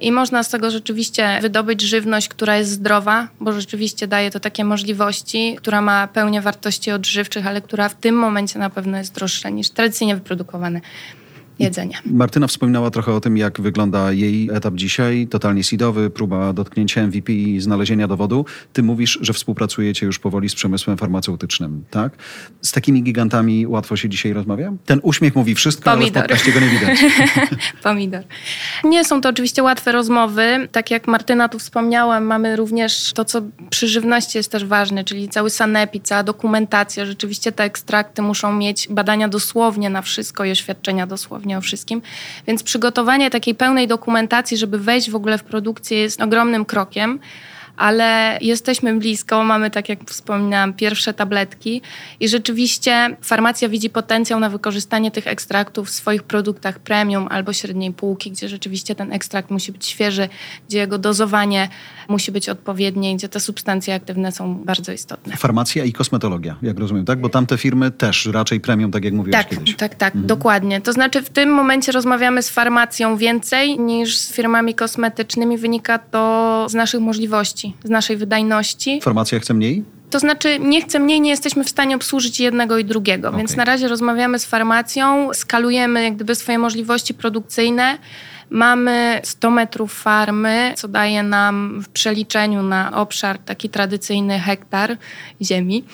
I 0.01 0.13
można 0.13 0.43
z 0.43 0.49
tego 0.49 0.71
rzeczywiście 0.71 1.39
wydobyć 1.43 1.81
żywność, 1.81 2.29
która 2.29 2.57
jest 2.57 2.71
zdrowa, 2.71 3.29
bo 3.41 3.53
rzeczywiście 3.53 4.07
daje 4.07 4.31
to 4.31 4.41
takie 4.41 4.65
możliwości, 4.65 5.57
która 5.59 5.81
ma 5.83 6.09
pełnię 6.09 6.41
wartości 6.41 6.91
odżywczych, 6.91 7.47
ale 7.47 7.61
która 7.61 7.89
w 7.89 7.95
tym 7.95 8.15
momencie 8.15 8.59
na 8.59 8.71
pewno 8.71 8.99
jest 8.99 9.15
droższa 9.15 9.30
niż 9.53 9.71
tradycyjnie 9.71 10.15
wyprodukowane 10.15 10.81
jedzenie. 11.65 11.99
Martyna 12.07 12.47
wspominała 12.47 12.91
trochę 12.91 13.13
o 13.15 13.21
tym, 13.21 13.37
jak 13.37 13.61
wygląda 13.61 14.13
jej 14.13 14.51
etap 14.53 14.75
dzisiaj, 14.75 15.27
totalnie 15.27 15.65
seedowy, 15.65 16.11
próba 16.11 16.53
dotknięcia 16.53 17.07
MVP 17.07 17.33
i 17.33 17.61
znalezienia 17.61 18.09
dowodu. 18.09 18.45
Ty 18.73 18.83
mówisz, 18.83 19.19
że 19.23 19.33
współpracujecie 19.33 20.07
już 20.07 20.19
powoli 20.19 20.49
z 20.49 20.55
przemysłem 20.55 20.97
farmaceutycznym, 20.97 21.85
tak? 21.91 22.13
Z 22.63 22.73
takimi 22.73 23.03
gigantami 23.03 23.67
łatwo 23.67 23.97
się 23.97 24.09
dzisiaj 24.09 24.33
rozmawia? 24.33 24.73
Ten 24.87 25.01
uśmiech 25.03 25.35
mówi 25.35 25.55
wszystko, 25.55 25.91
ale 25.91 26.01
w 26.01 26.13
Pomidor. 26.13 26.55
go 26.55 26.61
nie 26.61 26.69
widać. 26.69 26.99
Pomidor. 27.83 28.25
Nie 28.85 29.05
są 29.05 29.21
to 29.21 29.29
oczywiście 29.29 29.63
łatwe 29.63 29.93
rozmowy. 29.93 30.69
Tak 30.73 30.91
jak 30.91 31.09
Martyna 31.09 31.49
tu 31.49 31.59
wspomniała, 31.59 32.21
mamy 32.21 32.57
również 32.57 33.13
to, 33.13 33.25
co 33.25 33.43
przy 33.71 33.89
żywności 33.89 34.39
jest 34.39 34.53
też 34.53 34.65
ważne, 34.65 35.05
czyli 35.05 35.29
cały 35.29 35.51
sanepid, 35.51 36.07
cała 36.07 36.23
dokumentacja. 36.23 37.07
Rzeczywiście 37.07 37.53
te 37.53 37.65
ekstrakty 37.65 38.23
muszą 38.23 38.53
mieć 38.53 38.89
badania 38.91 39.29
dosłownie 39.29 39.91
na 39.91 40.03
wszystko 40.03 40.45
i 40.45 40.51
oświadczenia 40.51 41.07
dosłownie 41.07 41.50
o 41.59 41.61
wszystkim. 41.61 42.03
Więc 42.47 42.63
przygotowanie 42.63 43.31
takiej 43.31 43.55
pełnej 43.55 43.89
dokumentacji, 43.89 44.57
żeby 44.57 44.79
wejść 44.79 45.11
w 45.11 45.17
ogóle 45.17 45.39
w 45.39 45.45
produkcję 45.45 45.99
jest 45.99 46.21
ogromnym 46.21 46.65
krokiem. 46.65 47.21
Ale 47.81 48.39
jesteśmy 48.41 48.99
blisko, 48.99 49.45
mamy, 49.45 49.71
tak 49.71 49.89
jak 49.89 50.11
wspominałam, 50.11 50.73
pierwsze 50.75 51.15
tabletki 51.15 51.83
i 52.21 52.29
rzeczywiście 52.29 53.17
farmacja 53.23 53.69
widzi 53.69 53.91
potencjał 53.91 54.41
na 54.41 54.51
wykorzystanie 54.51 55.11
tych 55.11 55.27
ekstraktów 55.27 55.89
w 55.89 55.91
swoich 55.91 56.23
produktach 56.23 56.79
premium 56.79 57.27
albo 57.31 57.53
średniej 57.53 57.93
półki, 57.93 58.31
gdzie 58.31 58.49
rzeczywiście 58.49 58.95
ten 58.95 59.13
ekstrakt 59.13 59.51
musi 59.51 59.73
być 59.73 59.87
świeży, 59.87 60.29
gdzie 60.69 60.79
jego 60.79 60.99
dozowanie 60.99 61.69
musi 62.09 62.33
być 62.33 62.49
odpowiednie, 62.49 63.17
gdzie 63.17 63.29
te 63.29 63.41
substancje 63.41 63.95
aktywne 63.95 64.33
są 64.33 64.55
bardzo 64.55 64.93
istotne. 64.93 65.37
Farmacja 65.37 65.85
i 65.85 65.93
kosmetologia, 65.93 66.57
jak 66.63 66.79
rozumiem, 66.79 67.05
tak? 67.05 67.21
Bo 67.21 67.29
tamte 67.29 67.59
firmy 67.59 67.91
też 67.91 68.27
raczej 68.27 68.61
premium, 68.61 68.91
tak 68.91 69.05
jak 69.05 69.15
mówiłeś 69.15 69.37
Tak, 69.37 69.49
kiedyś. 69.49 69.77
tak, 69.77 69.95
tak, 69.95 70.17
dokładnie. 70.17 70.81
To 70.81 70.93
znaczy 70.93 71.23
w 71.23 71.31
tym 71.31 71.51
momencie 71.51 71.93
rozmawiamy 71.93 72.43
z 72.43 72.51
farmacją 72.51 73.17
więcej 73.17 73.79
niż 73.79 74.19
z 74.19 74.33
firmami 74.33 74.75
kosmetycznymi. 74.75 75.59
Wynika 75.59 75.99
to 75.99 76.67
z 76.69 76.75
naszych 76.75 77.01
możliwości, 77.01 77.70
z 77.85 77.91
naszej 77.91 78.17
wydajności. 78.17 79.01
Farmacja 79.01 79.41
chce 79.41 79.55
mniej? 79.55 79.85
To 80.11 80.19
znaczy, 80.19 80.59
nie 80.59 80.83
chcę 80.83 80.99
mniej, 80.99 81.21
nie 81.21 81.31
jesteśmy 81.31 81.65
w 81.65 81.69
stanie 81.69 81.97
obsłużyć 81.97 82.41
jednego 82.41 82.79
i 82.79 82.85
drugiego, 82.85 83.33
więc 83.33 83.51
Okej. 83.51 83.59
na 83.59 83.65
razie 83.65 83.89
rozmawiamy 83.89 84.39
z 84.39 84.45
farmacją, 84.45 85.35
skalujemy 85.35 86.05
jak 86.05 86.15
gdyby 86.15 86.35
swoje 86.35 86.59
możliwości 86.59 87.15
produkcyjne. 87.15 87.99
Mamy 88.51 89.21
100 89.25 89.51
metrów 89.51 89.95
farmy, 89.95 90.73
co 90.77 90.89
daje 90.89 91.23
nam 91.23 91.81
w 91.83 91.89
przeliczeniu 91.89 92.63
na 92.63 92.97
obszar 92.97 93.39
taki 93.39 93.69
tradycyjny 93.69 94.41
hektar 94.41 94.97
ziemi 95.43 95.85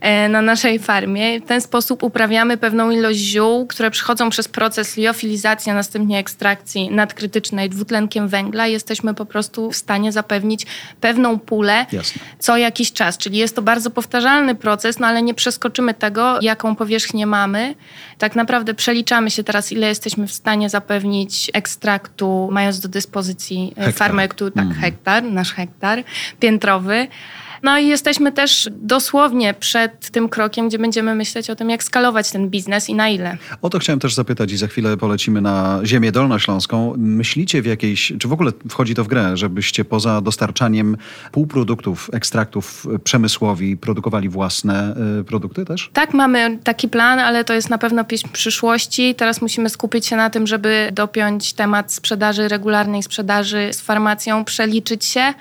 e, 0.00 0.28
na 0.28 0.42
naszej 0.42 0.78
farmie. 0.78 1.40
W 1.40 1.46
ten 1.46 1.60
sposób 1.60 2.02
uprawiamy 2.02 2.56
pewną 2.56 2.90
ilość 2.90 3.18
ziół, 3.18 3.66
które 3.66 3.90
przechodzą 3.90 4.30
przez 4.30 4.48
proces 4.48 4.96
liofilizacji, 4.96 5.72
a 5.72 5.74
następnie 5.74 6.18
ekstrakcji 6.18 6.90
nadkrytycznej 6.90 7.70
dwutlenkiem 7.70 8.28
węgla. 8.28 8.66
Jesteśmy 8.66 9.14
po 9.14 9.26
prostu 9.26 9.70
w 9.70 9.76
stanie 9.76 10.12
zapewnić 10.12 10.66
pewną 11.00 11.38
pulę 11.38 11.86
Jasne. 11.92 12.22
co 12.38 12.56
jakiś 12.56 12.92
czas. 12.92 13.18
Czyli 13.18 13.38
jest 13.38 13.56
to 13.56 13.62
bardzo 13.62 13.90
powtarzalny 13.90 14.54
proces, 14.54 14.98
no 14.98 15.06
ale 15.06 15.22
nie 15.22 15.34
przeskoczymy 15.34 15.94
tego, 15.94 16.38
jaką 16.42 16.76
powierzchnię 16.76 17.26
mamy. 17.26 17.74
Tak 18.18 18.36
naprawdę 18.36 18.74
przeliczamy 18.74 19.30
się 19.30 19.44
teraz, 19.44 19.72
ile 19.72 19.88
jesteśmy 19.88 20.26
w 20.26 20.32
stanie 20.32 20.70
zapewnić 20.70 21.50
ekstraktu, 22.00 22.48
mając 22.52 22.80
do 22.80 22.88
dyspozycji 22.88 23.72
e, 23.76 23.84
Hektar. 23.84 23.92
farmę, 23.94 24.28
który, 24.28 24.50
tak, 24.50 24.64
Mhm. 24.64 24.80
hektar, 24.80 25.22
nasz 25.22 25.52
hektar 25.52 26.04
piętrowy. 26.40 27.06
No 27.62 27.78
i 27.78 27.86
jesteśmy 27.86 28.32
też 28.32 28.70
dosłownie 28.72 29.54
przed 29.54 30.10
tym 30.10 30.28
krokiem, 30.28 30.68
gdzie 30.68 30.78
będziemy 30.78 31.14
myśleć 31.14 31.50
o 31.50 31.56
tym, 31.56 31.70
jak 31.70 31.84
skalować 31.84 32.30
ten 32.30 32.48
biznes 32.48 32.88
i 32.88 32.94
na 32.94 33.08
ile. 33.08 33.36
O 33.62 33.70
to 33.70 33.78
chciałem 33.78 34.00
też 34.00 34.14
zapytać 34.14 34.52
i 34.52 34.56
za 34.56 34.66
chwilę 34.66 34.96
polecimy 34.96 35.40
na 35.40 35.80
ziemię 35.84 36.12
dolnośląską. 36.12 36.94
Myślicie 36.96 37.62
w 37.62 37.66
jakiejś, 37.66 38.12
czy 38.18 38.28
w 38.28 38.32
ogóle 38.32 38.52
wchodzi 38.70 38.94
to 38.94 39.04
w 39.04 39.08
grę, 39.08 39.36
żebyście 39.36 39.84
poza 39.84 40.20
dostarczaniem 40.20 40.96
półproduktów, 41.32 42.10
ekstraktów 42.12 42.86
przemysłowi 43.04 43.76
produkowali 43.76 44.28
własne 44.28 44.94
y, 45.20 45.24
produkty 45.24 45.64
też? 45.64 45.90
Tak, 45.92 46.14
mamy 46.14 46.58
taki 46.64 46.88
plan, 46.88 47.18
ale 47.18 47.44
to 47.44 47.54
jest 47.54 47.70
na 47.70 47.78
pewno 47.78 48.04
pieśń 48.04 48.28
przyszłości. 48.28 49.14
Teraz 49.14 49.42
musimy 49.42 49.68
skupić 49.68 50.06
się 50.06 50.16
na 50.16 50.30
tym, 50.30 50.46
żeby 50.46 50.90
dopiąć 50.92 51.52
temat 51.52 51.92
sprzedaży, 51.92 52.48
regularnej 52.48 53.02
sprzedaży 53.02 53.68
z 53.72 53.80
farmacją, 53.80 54.44
przeliczyć 54.44 55.04
się 55.04 55.34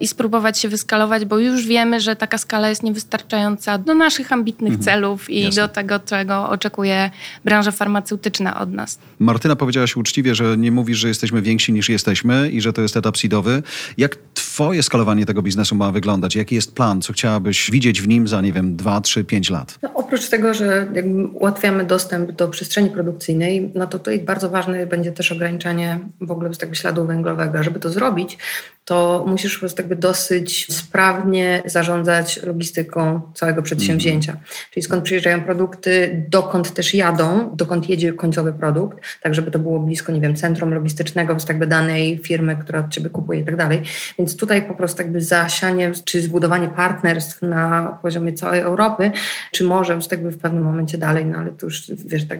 i 0.00 0.08
spróbować 0.08 0.58
się 0.58 0.68
wyskalować, 0.68 1.24
bo 1.24 1.38
już 1.38 1.66
wiemy, 1.66 2.00
że 2.00 2.16
taka 2.16 2.38
skala 2.38 2.68
jest 2.68 2.82
niewystarczająca 2.82 3.78
do 3.78 3.94
naszych 3.94 4.32
ambitnych 4.32 4.78
celów 4.78 5.30
i 5.30 5.42
Jasne. 5.42 5.62
do 5.62 5.68
tego, 5.68 5.98
czego 5.98 6.48
oczekuje 6.48 7.10
branża 7.44 7.70
farmaceutyczna 7.70 8.60
od 8.60 8.72
nas. 8.72 8.98
Martyna 9.18 9.56
powiedziałaś 9.56 9.96
uczciwie, 9.96 10.34
że 10.34 10.56
nie 10.56 10.72
mówisz, 10.72 10.98
że 10.98 11.08
jesteśmy 11.08 11.42
więksi 11.42 11.72
niż 11.72 11.88
jesteśmy 11.88 12.50
i 12.50 12.60
że 12.60 12.72
to 12.72 12.82
jest 12.82 12.96
etap 12.96 13.18
seedowy. 13.18 13.62
Jak 13.98 14.16
twoje 14.54 14.82
skalowanie 14.82 15.26
tego 15.26 15.42
biznesu 15.42 15.74
ma 15.74 15.92
wyglądać? 15.92 16.36
Jaki 16.36 16.54
jest 16.54 16.74
plan? 16.74 17.02
Co 17.02 17.12
chciałabyś 17.12 17.70
widzieć 17.70 18.02
w 18.02 18.08
nim 18.08 18.28
za, 18.28 18.40
nie 18.40 18.52
wiem, 18.52 18.76
2, 18.76 19.00
3, 19.00 19.24
5 19.24 19.50
lat? 19.50 19.78
No, 19.82 19.90
oprócz 19.94 20.28
tego, 20.28 20.54
że 20.54 20.86
jakby 20.94 21.26
ułatwiamy 21.26 21.84
dostęp 21.84 22.32
do 22.32 22.48
przestrzeni 22.48 22.90
produkcyjnej, 22.90 23.72
no 23.74 23.86
to 23.86 23.98
tutaj 23.98 24.18
bardzo 24.18 24.50
ważne 24.50 24.86
będzie 24.86 25.12
też 25.12 25.32
ograniczanie 25.32 26.00
w 26.20 26.30
ogóle 26.30 26.50
jakby 26.60 26.76
śladu 26.76 27.06
węglowego. 27.06 27.62
Żeby 27.62 27.80
to 27.80 27.90
zrobić, 27.90 28.38
to 28.84 29.24
musisz 29.28 29.54
po 29.54 29.60
prostu 29.60 29.82
jakby 29.82 29.96
dosyć 29.96 30.74
sprawnie 30.74 31.62
zarządzać 31.66 32.42
logistyką 32.42 33.20
całego 33.34 33.62
przedsięwzięcia. 33.62 34.36
Czyli 34.70 34.84
skąd 34.84 35.04
przyjeżdżają 35.04 35.42
produkty, 35.42 36.24
dokąd 36.28 36.74
też 36.74 36.94
jadą, 36.94 37.56
dokąd 37.56 37.88
jedzie 37.88 38.12
końcowy 38.12 38.52
produkt, 38.52 38.98
tak 39.22 39.34
żeby 39.34 39.50
to 39.50 39.58
było 39.58 39.80
blisko, 39.80 40.12
nie 40.12 40.20
wiem, 40.20 40.36
centrum 40.36 40.74
logistycznego, 40.74 41.32
więc 41.32 41.48
jakby 41.48 41.66
danej 41.66 42.18
firmy, 42.18 42.56
która 42.56 42.80
od 42.80 42.88
ciebie 42.88 43.10
kupuje 43.10 43.40
i 43.40 43.44
tak 43.44 43.56
dalej. 43.56 43.82
Więc 44.18 44.36
tutaj 44.44 44.62
po 44.62 44.74
prostu 44.74 45.02
jakby 45.02 45.20
zasianie 45.20 45.92
czy 46.04 46.20
zbudowanie 46.20 46.68
partnerstw 46.68 47.42
na 47.42 47.98
poziomie 48.02 48.32
całej 48.32 48.60
Europy, 48.60 49.10
czy 49.50 49.64
może 49.64 49.94
już 49.94 50.10
jakby 50.10 50.30
w 50.30 50.38
pewnym 50.38 50.64
momencie 50.64 50.98
dalej, 50.98 51.26
no 51.26 51.38
ale 51.38 51.50
to 51.50 51.66
już 51.66 51.82
wiesz, 52.06 52.28
tak 52.28 52.38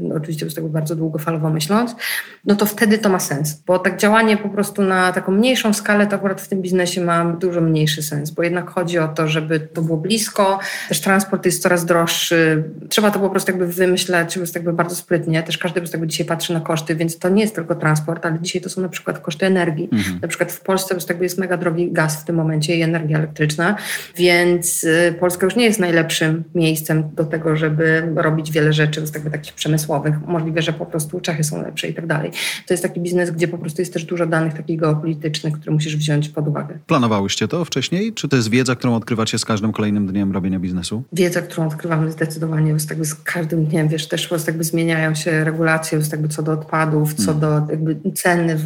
no, 0.00 0.14
oczywiście 0.14 0.44
już 0.44 0.54
tak 0.54 0.66
bardzo 0.68 0.96
długofalowo 0.96 1.50
myśląc, 1.50 1.96
no 2.44 2.56
to 2.56 2.66
wtedy 2.66 2.98
to 2.98 3.08
ma 3.08 3.18
sens, 3.18 3.62
bo 3.66 3.78
tak 3.78 3.96
działanie 3.96 4.36
po 4.36 4.48
prostu 4.48 4.82
na 4.82 5.12
taką 5.12 5.32
mniejszą 5.32 5.72
skalę 5.72 6.06
to 6.06 6.16
akurat 6.16 6.40
w 6.40 6.48
tym 6.48 6.62
biznesie 6.62 7.00
ma 7.00 7.24
dużo 7.24 7.60
mniejszy 7.60 8.02
sens, 8.02 8.30
bo 8.30 8.42
jednak 8.42 8.70
chodzi 8.70 8.98
o 8.98 9.08
to, 9.08 9.28
żeby 9.28 9.60
to 9.60 9.82
było 9.82 9.98
blisko, 9.98 10.58
też 10.88 11.00
transport 11.00 11.46
jest 11.46 11.62
coraz 11.62 11.84
droższy, 11.84 12.64
trzeba 12.88 13.10
to 13.10 13.20
po 13.20 13.30
prostu 13.30 13.50
jakby 13.50 13.66
wymyślać 13.66 14.38
jakby 14.54 14.72
bardzo 14.72 14.96
sprytnie, 14.96 15.42
też 15.42 15.58
każdy 15.58 15.80
po 15.80 15.88
prostu 15.88 16.06
dzisiaj 16.06 16.26
patrzy 16.26 16.52
na 16.52 16.60
koszty, 16.60 16.96
więc 16.96 17.18
to 17.18 17.28
nie 17.28 17.42
jest 17.42 17.54
tylko 17.54 17.74
transport, 17.74 18.26
ale 18.26 18.38
dzisiaj 18.40 18.62
to 18.62 18.70
są 18.70 18.82
na 18.82 18.88
przykład 18.88 19.18
koszty 19.18 19.46
energii. 19.46 19.88
Mhm. 19.92 20.18
Na 20.22 20.28
przykład 20.28 20.52
w 20.52 20.60
Polsce 20.60 20.88
po 20.88 20.94
prostu 20.94 21.22
jest 21.22 21.38
mega 21.46 21.56
drogi 21.56 21.92
gaz 21.92 22.22
w 22.22 22.24
tym 22.24 22.36
momencie 22.36 22.76
i 22.76 22.82
energia 22.82 23.18
elektryczna, 23.18 23.76
więc 24.16 24.84
y, 24.84 25.14
Polska 25.20 25.46
już 25.46 25.56
nie 25.56 25.64
jest 25.64 25.80
najlepszym 25.80 26.44
miejscem 26.54 27.04
do 27.14 27.24
tego, 27.24 27.56
żeby 27.56 28.12
robić 28.16 28.52
wiele 28.52 28.72
rzeczy 28.72 29.02
jakby 29.14 29.30
takich 29.30 29.54
przemysłowych. 29.54 30.14
Możliwe, 30.26 30.62
że 30.62 30.72
po 30.72 30.86
prostu 30.86 31.20
Czechy 31.20 31.44
są 31.44 31.62
lepsze 31.62 31.88
i 31.88 31.94
tak 31.94 32.06
dalej. 32.06 32.30
To 32.66 32.74
jest 32.74 32.82
taki 32.82 33.00
biznes, 33.00 33.30
gdzie 33.30 33.48
po 33.48 33.58
prostu 33.58 33.82
jest 33.82 33.92
też 33.92 34.04
dużo 34.04 34.26
danych 34.26 34.54
takich 34.54 34.80
geopolitycznych, 34.80 35.54
które 35.54 35.72
musisz 35.72 35.96
wziąć 35.96 36.28
pod 36.28 36.48
uwagę. 36.48 36.78
Planowałyście 36.86 37.48
to 37.48 37.64
wcześniej? 37.64 38.12
Czy 38.12 38.28
to 38.28 38.36
jest 38.36 38.50
wiedza, 38.50 38.76
którą 38.76 38.94
odkrywacie 38.96 39.38
z 39.38 39.44
każdym 39.44 39.72
kolejnym 39.72 40.06
dniem 40.06 40.32
robienia 40.32 40.58
biznesu? 40.58 41.02
Wiedza, 41.12 41.42
którą 41.42 41.66
odkrywamy 41.66 42.12
zdecydowanie 42.12 42.70
jest 42.70 42.90
jakby 42.90 43.04
z 43.04 43.14
każdym 43.14 43.64
dniem, 43.66 43.88
wiesz, 43.88 44.08
też 44.08 44.30
jakby 44.46 44.64
zmieniają 44.64 45.14
się 45.14 45.44
regulacje 45.44 45.98
jakby 46.12 46.28
co 46.28 46.42
do 46.42 46.52
odpadów, 46.52 47.14
co 47.14 47.24
hmm. 47.24 47.40
do 47.40 47.72
jakby 47.72 47.96
ceny, 48.12 48.58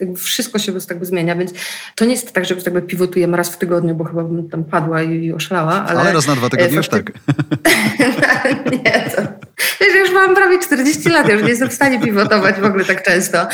jakby 0.00 0.16
wszystko 0.16 0.58
się 0.58 0.72
jakby 0.90 1.06
zmienia, 1.06 1.36
więc 1.36 1.52
to 1.94 2.04
nie 2.04 2.10
jest 2.10 2.23
tak, 2.32 2.44
że 2.44 2.54
jakby 2.54 2.82
pivotujemy 2.82 3.36
raz 3.36 3.48
w 3.50 3.58
tygodniu, 3.58 3.94
bo 3.94 4.04
chyba 4.04 4.24
bym 4.24 4.48
tam 4.48 4.64
padła 4.64 5.02
i, 5.02 5.24
i 5.24 5.32
oszalała. 5.32 5.84
Ale, 5.86 6.00
ale 6.00 6.12
raz 6.12 6.26
na 6.26 6.36
dwa 6.36 6.50
tygodnie 6.50 6.76
już 6.76 6.88
tak. 6.88 7.12
nie, 8.84 9.10
to 9.10 9.22
już 10.04 10.12
mam 10.12 10.34
prawie 10.34 10.58
40 10.58 11.08
lat, 11.08 11.28
już 11.28 11.42
nie 11.42 11.48
jestem 11.48 11.68
w 11.68 11.72
stanie 11.72 12.00
pivotować 12.00 12.56
w 12.56 12.64
ogóle 12.64 12.84
tak 12.84 13.02
często. 13.02 13.46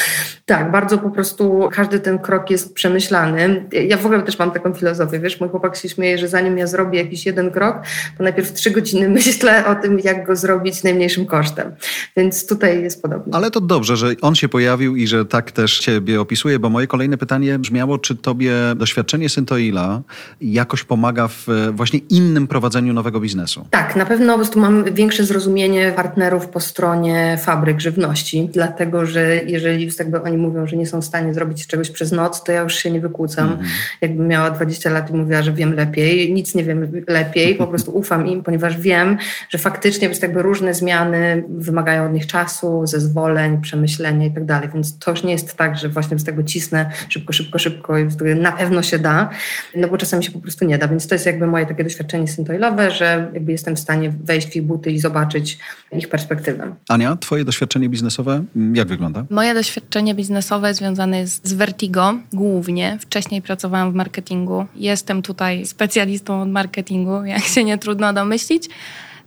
Tak, 0.47 0.71
bardzo 0.71 0.99
po 0.99 1.11
prostu 1.11 1.69
każdy 1.73 2.01
ten 2.01 2.19
krok 2.19 2.51
jest 2.51 2.75
przemyślany. 2.75 3.65
Ja 3.73 3.97
w 3.97 4.07
ogóle 4.07 4.23
też 4.23 4.39
mam 4.39 4.51
taką 4.51 4.75
filozofię, 4.75 5.21
wiesz, 5.21 5.41
mój 5.41 5.49
chłopak 5.49 5.77
się 5.77 5.89
śmieje, 5.89 6.19
że 6.19 6.29
zanim 6.29 6.59
ja 6.59 6.67
zrobię 6.67 6.99
jakiś 6.99 7.27
jeden 7.27 7.51
krok, 7.51 7.77
to 8.19 8.23
najpierw 8.23 8.53
trzy 8.53 8.71
godziny 8.71 9.09
myślę 9.21 9.67
o 9.67 9.75
tym, 9.75 9.99
jak 9.99 10.27
go 10.27 10.37
zrobić 10.37 10.83
najmniejszym 10.83 11.27
kosztem. 11.27 11.75
Więc 12.17 12.47
tutaj 12.47 12.83
jest 12.83 13.03
podobnie. 13.03 13.35
Ale 13.35 13.51
to 13.51 13.61
dobrze, 13.61 13.97
że 13.97 14.15
on 14.21 14.35
się 14.35 14.49
pojawił 14.49 14.97
i 14.97 15.07
że 15.07 15.25
tak 15.25 15.53
też 15.53 15.79
ciebie 15.79 16.21
opisuje, 16.21 16.59
bo 16.59 16.71
moje 16.71 16.87
kolejne 16.87 17.17
pytanie 17.19 17.59
brzmiało, 17.59 17.99
czy 17.99 18.17
tobie 18.17 18.53
doświadczenie 18.77 19.29
Syntoila 19.29 20.03
jakoś 20.41 20.85
pomaga 20.85 21.29
w 21.29 21.47
właśnie 21.73 22.01
innym 22.11 22.47
prowadzeniu 22.47 22.93
nowego 22.93 23.21
biznesu? 23.21 23.67
Tak, 23.71 23.97
na 23.97 24.07
pewno 24.07 24.33
po 24.33 24.39
prostu 24.39 24.61
mam 24.61 24.85
większe 24.85 25.25
zrozumienie 25.25 25.93
partnerów 25.97 26.49
po 26.49 26.61
stronie 26.61 27.39
fabryk 27.43 27.81
żywności, 27.81 28.49
dlatego 28.53 29.07
że 29.07 29.37
jeżeli 29.37 29.91
jakby 29.99 30.23
oni 30.23 30.37
mówią, 30.37 30.67
że 30.67 30.77
nie 30.77 30.87
są 30.87 31.01
w 31.01 31.05
stanie 31.05 31.35
zrobić 31.35 31.67
czegoś 31.67 31.91
przez 31.91 32.13
noc, 32.13 32.45
to 32.45 32.53
ja 32.53 32.61
już 32.61 32.75
się 32.75 32.91
nie 32.91 33.01
wykłócam. 33.01 33.53
Mm. 33.53 33.67
Jakbym 34.01 34.29
miała 34.29 34.51
20 34.51 34.91
lat 34.91 35.11
i 35.11 35.15
mówiła, 35.15 35.43
że 35.43 35.53
wiem 35.53 35.75
lepiej, 35.75 36.33
nic 36.33 36.55
nie 36.55 36.65
wiem 36.65 36.93
lepiej, 37.09 37.55
po 37.55 37.67
prostu 37.67 37.91
ufam 38.01 38.27
im, 38.27 38.43
ponieważ 38.43 38.79
wiem, 38.79 39.19
że 39.49 39.59
faktycznie 39.59 40.09
jest 40.09 40.23
jakby 40.23 40.43
różne 40.43 40.75
zmiany 40.75 41.45
wymagają 41.49 42.07
od 42.07 42.13
nich 42.13 42.27
czasu, 42.27 42.87
zezwoleń, 42.87 43.61
przemyślenia 43.61 44.27
i 44.27 44.31
tak 44.31 44.45
dalej, 44.45 44.69
więc 44.75 44.99
to 44.99 45.11
już 45.11 45.23
nie 45.23 45.33
jest 45.33 45.57
tak, 45.57 45.79
że 45.79 45.89
właśnie 45.89 46.19
z 46.19 46.25
tego 46.25 46.43
cisnę 46.43 46.91
szybko, 47.09 47.33
szybko, 47.33 47.59
szybko 47.59 47.99
i 47.99 48.07
na 48.41 48.50
pewno 48.53 48.83
się 48.83 48.99
da, 48.99 49.31
no 49.77 49.89
bo 49.89 49.99
czasami 49.99 50.25
się 50.25 50.31
po 50.31 50.41
prostu 50.41 50.65
nie 50.65 50.79
da, 50.79 50.89
więc 50.89 51.09
to 51.09 51.15
jest 51.15 51.27
jakby 51.27 51.47
moje 51.47 51.67
takie 51.67 51.85
doświadczenie 51.85 52.29
syntoilowe, 52.29 52.91
że 52.91 53.31
jakby 53.35 53.53
jestem 53.53 53.77
w 53.77 53.81
stanie 53.81 54.13
wejść 54.25 54.49
w 54.49 54.57
ich 54.57 54.63
buty 54.63 54.91
i 54.91 54.99
zobaczyć 54.99 55.59
ich 55.93 56.09
perspektywę. 56.09 56.75
Ania, 56.89 57.17
twoje 57.17 57.45
doświadczenie 57.45 57.89
biznesowe 57.89 58.45
mm, 58.57 58.77
jak 58.77 58.89
wygląda? 58.89 59.25
Moje 59.31 59.55
doświadczenie 59.55 60.15
biznesowe 60.15 60.75
związane 60.75 61.19
jest 61.19 61.49
z 61.49 61.53
Vertigo 61.53 62.15
głównie. 62.33 62.99
Wcześniej 63.01 63.43
pracowałam 63.43 63.93
w 63.93 63.95
marketingu. 63.95 64.67
Jestem 64.75 65.23
tutaj 65.23 65.67
specjalistą 65.67 66.43
od 66.43 66.49
marketingu, 66.49 67.25
jak 67.35 67.43
się 67.43 67.65
nie 67.65 67.79
trudno 67.79 68.13
domyślić. 68.13 68.69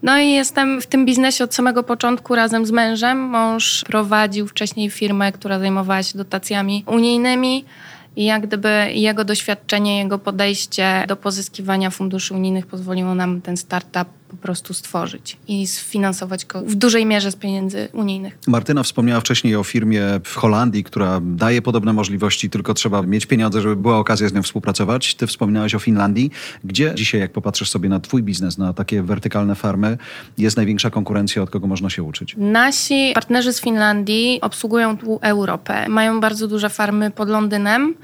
No 0.04 0.20
i 0.20 0.32
jestem 0.32 0.82
w 0.82 0.88
tym 0.88 1.06
biznesie 1.06 1.44
od 1.44 1.56
samego 1.56 1.84
początku 1.84 2.36
razem 2.36 2.66
z 2.66 2.72
mężem. 2.72 3.18
Mąż 3.20 3.84
prowadził 3.88 4.48
wcześniej 4.48 4.90
firmę, 4.90 5.32
która 5.32 5.60
zajmowała 5.60 6.04
się 6.04 6.18
dotacjami 6.18 6.84
unijnymi. 6.88 7.66
I 8.16 8.26
jak 8.26 8.48
gdyby 8.48 8.70
jego 8.94 9.24
doświadczenie, 9.24 9.98
jego 9.98 10.20
podejście 10.20 11.06
do 11.08 11.16
pozyskiwania 11.16 11.90
funduszy 11.90 12.34
unijnych 12.34 12.68
pozwoliło 12.68 13.16
nam 13.16 13.42
ten 13.42 13.58
startup 13.58 14.08
po 14.34 14.38
prostu 14.38 14.74
stworzyć 14.74 15.38
i 15.48 15.68
sfinansować 15.68 16.46
go 16.46 16.62
w 16.62 16.76
dużej 16.76 17.06
mierze 17.06 17.32
z 17.32 17.36
pieniędzy 17.36 17.88
unijnych. 17.94 18.38
Martyna 18.48 18.84
wspomniała 18.84 19.22
wcześniej 19.22 19.56
o 19.56 19.64
firmie 19.64 20.04
w 20.24 20.36
Holandii, 20.36 20.84
która 20.84 21.20
daje 21.22 21.62
podobne 21.62 21.94
możliwości, 21.94 22.50
tylko 22.50 22.74
trzeba 22.74 23.02
mieć 23.02 23.26
pieniądze, 23.26 23.62
żeby 23.62 23.76
była 23.76 23.98
okazja 23.98 24.30
z 24.30 24.34
nią 24.34 24.44
współpracować. 24.44 25.16
Ty 25.16 25.28
wspominałeś 25.28 25.76
o 25.76 25.80
Finlandii, 25.80 26.32
gdzie 26.64 26.94
dzisiaj, 26.96 27.22
jak 27.22 27.32
popatrzysz 27.32 27.70
sobie 27.70 27.90
na 27.90 28.00
twój 28.00 28.24
biznes, 28.24 28.58
na 28.58 28.74
takie 28.74 29.04
wertykalne 29.04 29.56
farmy, 29.56 29.98
jest 30.38 30.58
największa 30.58 30.90
konkurencja, 30.90 31.42
od 31.42 31.50
kogo 31.50 31.68
można 31.68 31.90
się 31.90 32.04
uczyć? 32.04 32.36
Nasi 32.38 33.12
partnerzy 33.16 33.54
z 33.54 33.62
Finlandii 33.62 34.40
obsługują 34.42 34.98
tu 34.98 35.20
Europę. 35.22 35.90
Mają 35.90 36.20
bardzo 36.20 36.48
duże 36.48 36.70
farmy 36.70 37.12
pod 37.12 37.30
Londynem. 37.30 37.96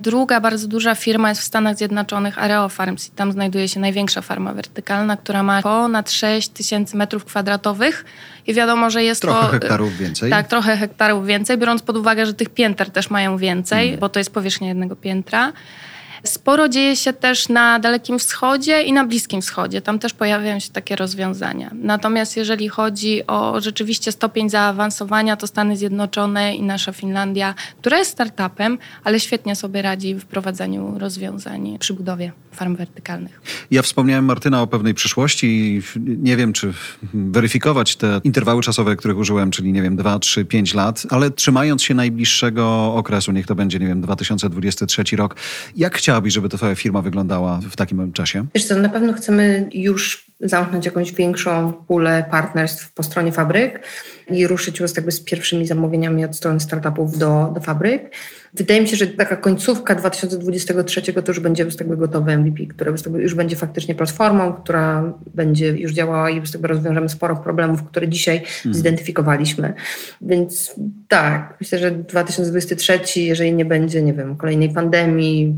Druga 0.00 0.40
bardzo 0.40 0.68
duża 0.68 0.94
firma 0.94 1.28
jest 1.28 1.40
w 1.40 1.44
Stanach 1.44 1.76
Zjednoczonych, 1.76 2.38
Areo 2.38 2.68
Farms 2.68 3.08
i 3.08 3.10
tam 3.10 3.32
znajduje 3.32 3.68
się 3.68 3.80
największa 3.80 4.20
farma 4.20 4.54
wertykalna, 4.54 5.16
która 5.16 5.42
ma 5.42 5.62
ponad 5.62 6.10
6 6.10 6.48
tysięcy 6.48 6.96
metrów 6.96 7.24
kwadratowych 7.24 8.04
i 8.46 8.54
wiadomo, 8.54 8.90
że 8.90 9.04
jest 9.04 9.22
trochę 9.22 9.40
to... 9.40 9.48
Trochę 9.48 9.60
hektarów 9.60 9.98
więcej. 9.98 10.30
Tak, 10.30 10.48
trochę 10.48 10.76
hektarów 10.76 11.26
więcej, 11.26 11.58
biorąc 11.58 11.82
pod 11.82 11.96
uwagę, 11.96 12.26
że 12.26 12.34
tych 12.34 12.48
pięter 12.48 12.90
też 12.90 13.10
mają 13.10 13.36
więcej, 13.36 13.88
mm. 13.88 14.00
bo 14.00 14.08
to 14.08 14.20
jest 14.20 14.30
powierzchnia 14.30 14.68
jednego 14.68 14.96
piętra. 14.96 15.52
Sporo 16.24 16.68
dzieje 16.68 16.96
się 16.96 17.12
też 17.12 17.48
na 17.48 17.78
Dalekim 17.78 18.18
Wschodzie 18.18 18.82
i 18.82 18.92
na 18.92 19.04
Bliskim 19.04 19.42
Wschodzie. 19.42 19.82
Tam 19.82 19.98
też 19.98 20.14
pojawiają 20.14 20.60
się 20.60 20.70
takie 20.70 20.96
rozwiązania. 20.96 21.70
Natomiast 21.74 22.36
jeżeli 22.36 22.68
chodzi 22.68 23.26
o 23.26 23.60
rzeczywiście 23.60 24.12
stopień 24.12 24.50
zaawansowania, 24.50 25.36
to 25.36 25.46
Stany 25.46 25.76
Zjednoczone 25.76 26.54
i 26.54 26.62
nasza 26.62 26.92
Finlandia, 26.92 27.54
która 27.78 27.98
jest 27.98 28.10
startupem, 28.10 28.78
ale 29.04 29.20
świetnie 29.20 29.56
sobie 29.56 29.82
radzi 29.82 30.14
w 30.14 30.20
wprowadzaniu 30.20 30.98
rozwiązań 30.98 31.76
przy 31.80 31.94
budowie 31.94 32.32
farm 32.52 32.76
wertykalnych. 32.76 33.40
Ja 33.70 33.82
wspomniałem 33.82 34.24
Martyna 34.24 34.62
o 34.62 34.66
pewnej 34.66 34.94
przyszłości 34.94 35.46
i 35.46 35.82
nie 35.96 36.36
wiem, 36.36 36.52
czy 36.52 36.72
weryfikować 37.14 37.96
te 37.96 38.20
interwały 38.24 38.62
czasowe, 38.62 38.96
których 38.96 39.18
użyłem, 39.18 39.50
czyli 39.50 39.72
nie 39.72 39.82
wiem, 39.82 39.96
2, 39.96 40.18
3, 40.18 40.44
5 40.44 40.74
lat, 40.74 41.06
ale 41.10 41.30
trzymając 41.30 41.82
się 41.82 41.94
najbliższego 41.94 42.94
okresu, 42.94 43.32
niech 43.32 43.46
to 43.46 43.54
będzie, 43.54 43.78
nie 43.78 43.86
wiem, 43.86 44.00
2023 44.00 45.16
rok, 45.16 45.36
jak 45.76 46.00
chciałabyś, 46.08 46.34
żeby 46.34 46.48
twoja 46.48 46.74
firma 46.74 47.02
wyglądała 47.02 47.60
w 47.70 47.76
takim 47.76 48.12
czasie? 48.12 48.46
Wiesz 48.54 48.64
co, 48.64 48.76
na 48.76 48.88
pewno 48.88 49.12
chcemy 49.12 49.68
już 49.72 50.26
zamknąć 50.40 50.86
jakąś 50.86 51.12
większą 51.12 51.72
pulę 51.72 52.24
partnerstw 52.30 52.92
po 52.92 53.02
stronie 53.02 53.32
fabryk 53.32 53.80
i 54.30 54.46
ruszyć 54.46 54.80
już 54.80 54.96
jakby 54.96 55.12
z 55.12 55.20
pierwszymi 55.20 55.66
zamówieniami 55.66 56.24
od 56.24 56.36
strony 56.36 56.60
startupów 56.60 57.18
do, 57.18 57.52
do 57.54 57.60
fabryk. 57.60 58.14
Wydaje 58.54 58.80
mi 58.80 58.88
się, 58.88 58.96
że 58.96 59.06
taka 59.06 59.36
końcówka 59.36 59.94
2023 59.94 61.02
to 61.12 61.22
już 61.28 61.40
będzie 61.40 61.66
jakby 61.78 61.96
gotowy 61.96 62.38
MVP, 62.38 62.66
który 62.66 62.92
już 63.18 63.34
będzie 63.34 63.56
faktycznie 63.56 63.94
platformą, 63.94 64.52
która 64.52 65.12
będzie 65.34 65.68
już 65.68 65.92
działała 65.92 66.30
i 66.30 66.42
rozwiążemy 66.62 67.08
sporo 67.08 67.36
problemów, 67.36 67.82
które 67.82 68.08
dzisiaj 68.08 68.36
mhm. 68.36 68.74
zidentyfikowaliśmy. 68.74 69.74
Więc 70.20 70.74
tak, 71.08 71.56
myślę, 71.60 71.78
że 71.78 71.90
2023, 71.90 73.20
jeżeli 73.20 73.52
nie 73.52 73.64
będzie, 73.64 74.02
nie 74.02 74.14
wiem, 74.14 74.36
kolejnej 74.36 74.70
pandemii, 74.70 75.56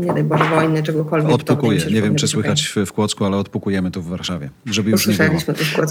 nie 0.00 0.14
daj 0.14 0.24
Boże 0.24 0.44
wojny, 0.44 0.82
czegokolwiek. 0.82 1.32
Odpukuję. 1.32 1.80
Nie 1.90 2.02
wiem, 2.02 2.14
czy 2.14 2.28
słychać 2.28 2.62
w, 2.62 2.76
w 2.86 2.92
Kłodzku, 2.92 3.24
ale 3.24 3.36
odpukujemy 3.36 3.90
tu 3.90 4.02
w 4.02 4.08
Warszawie, 4.08 4.50
żeby 4.66 4.90
już 4.90 5.06
nie 5.06 5.14
było. 5.14 5.38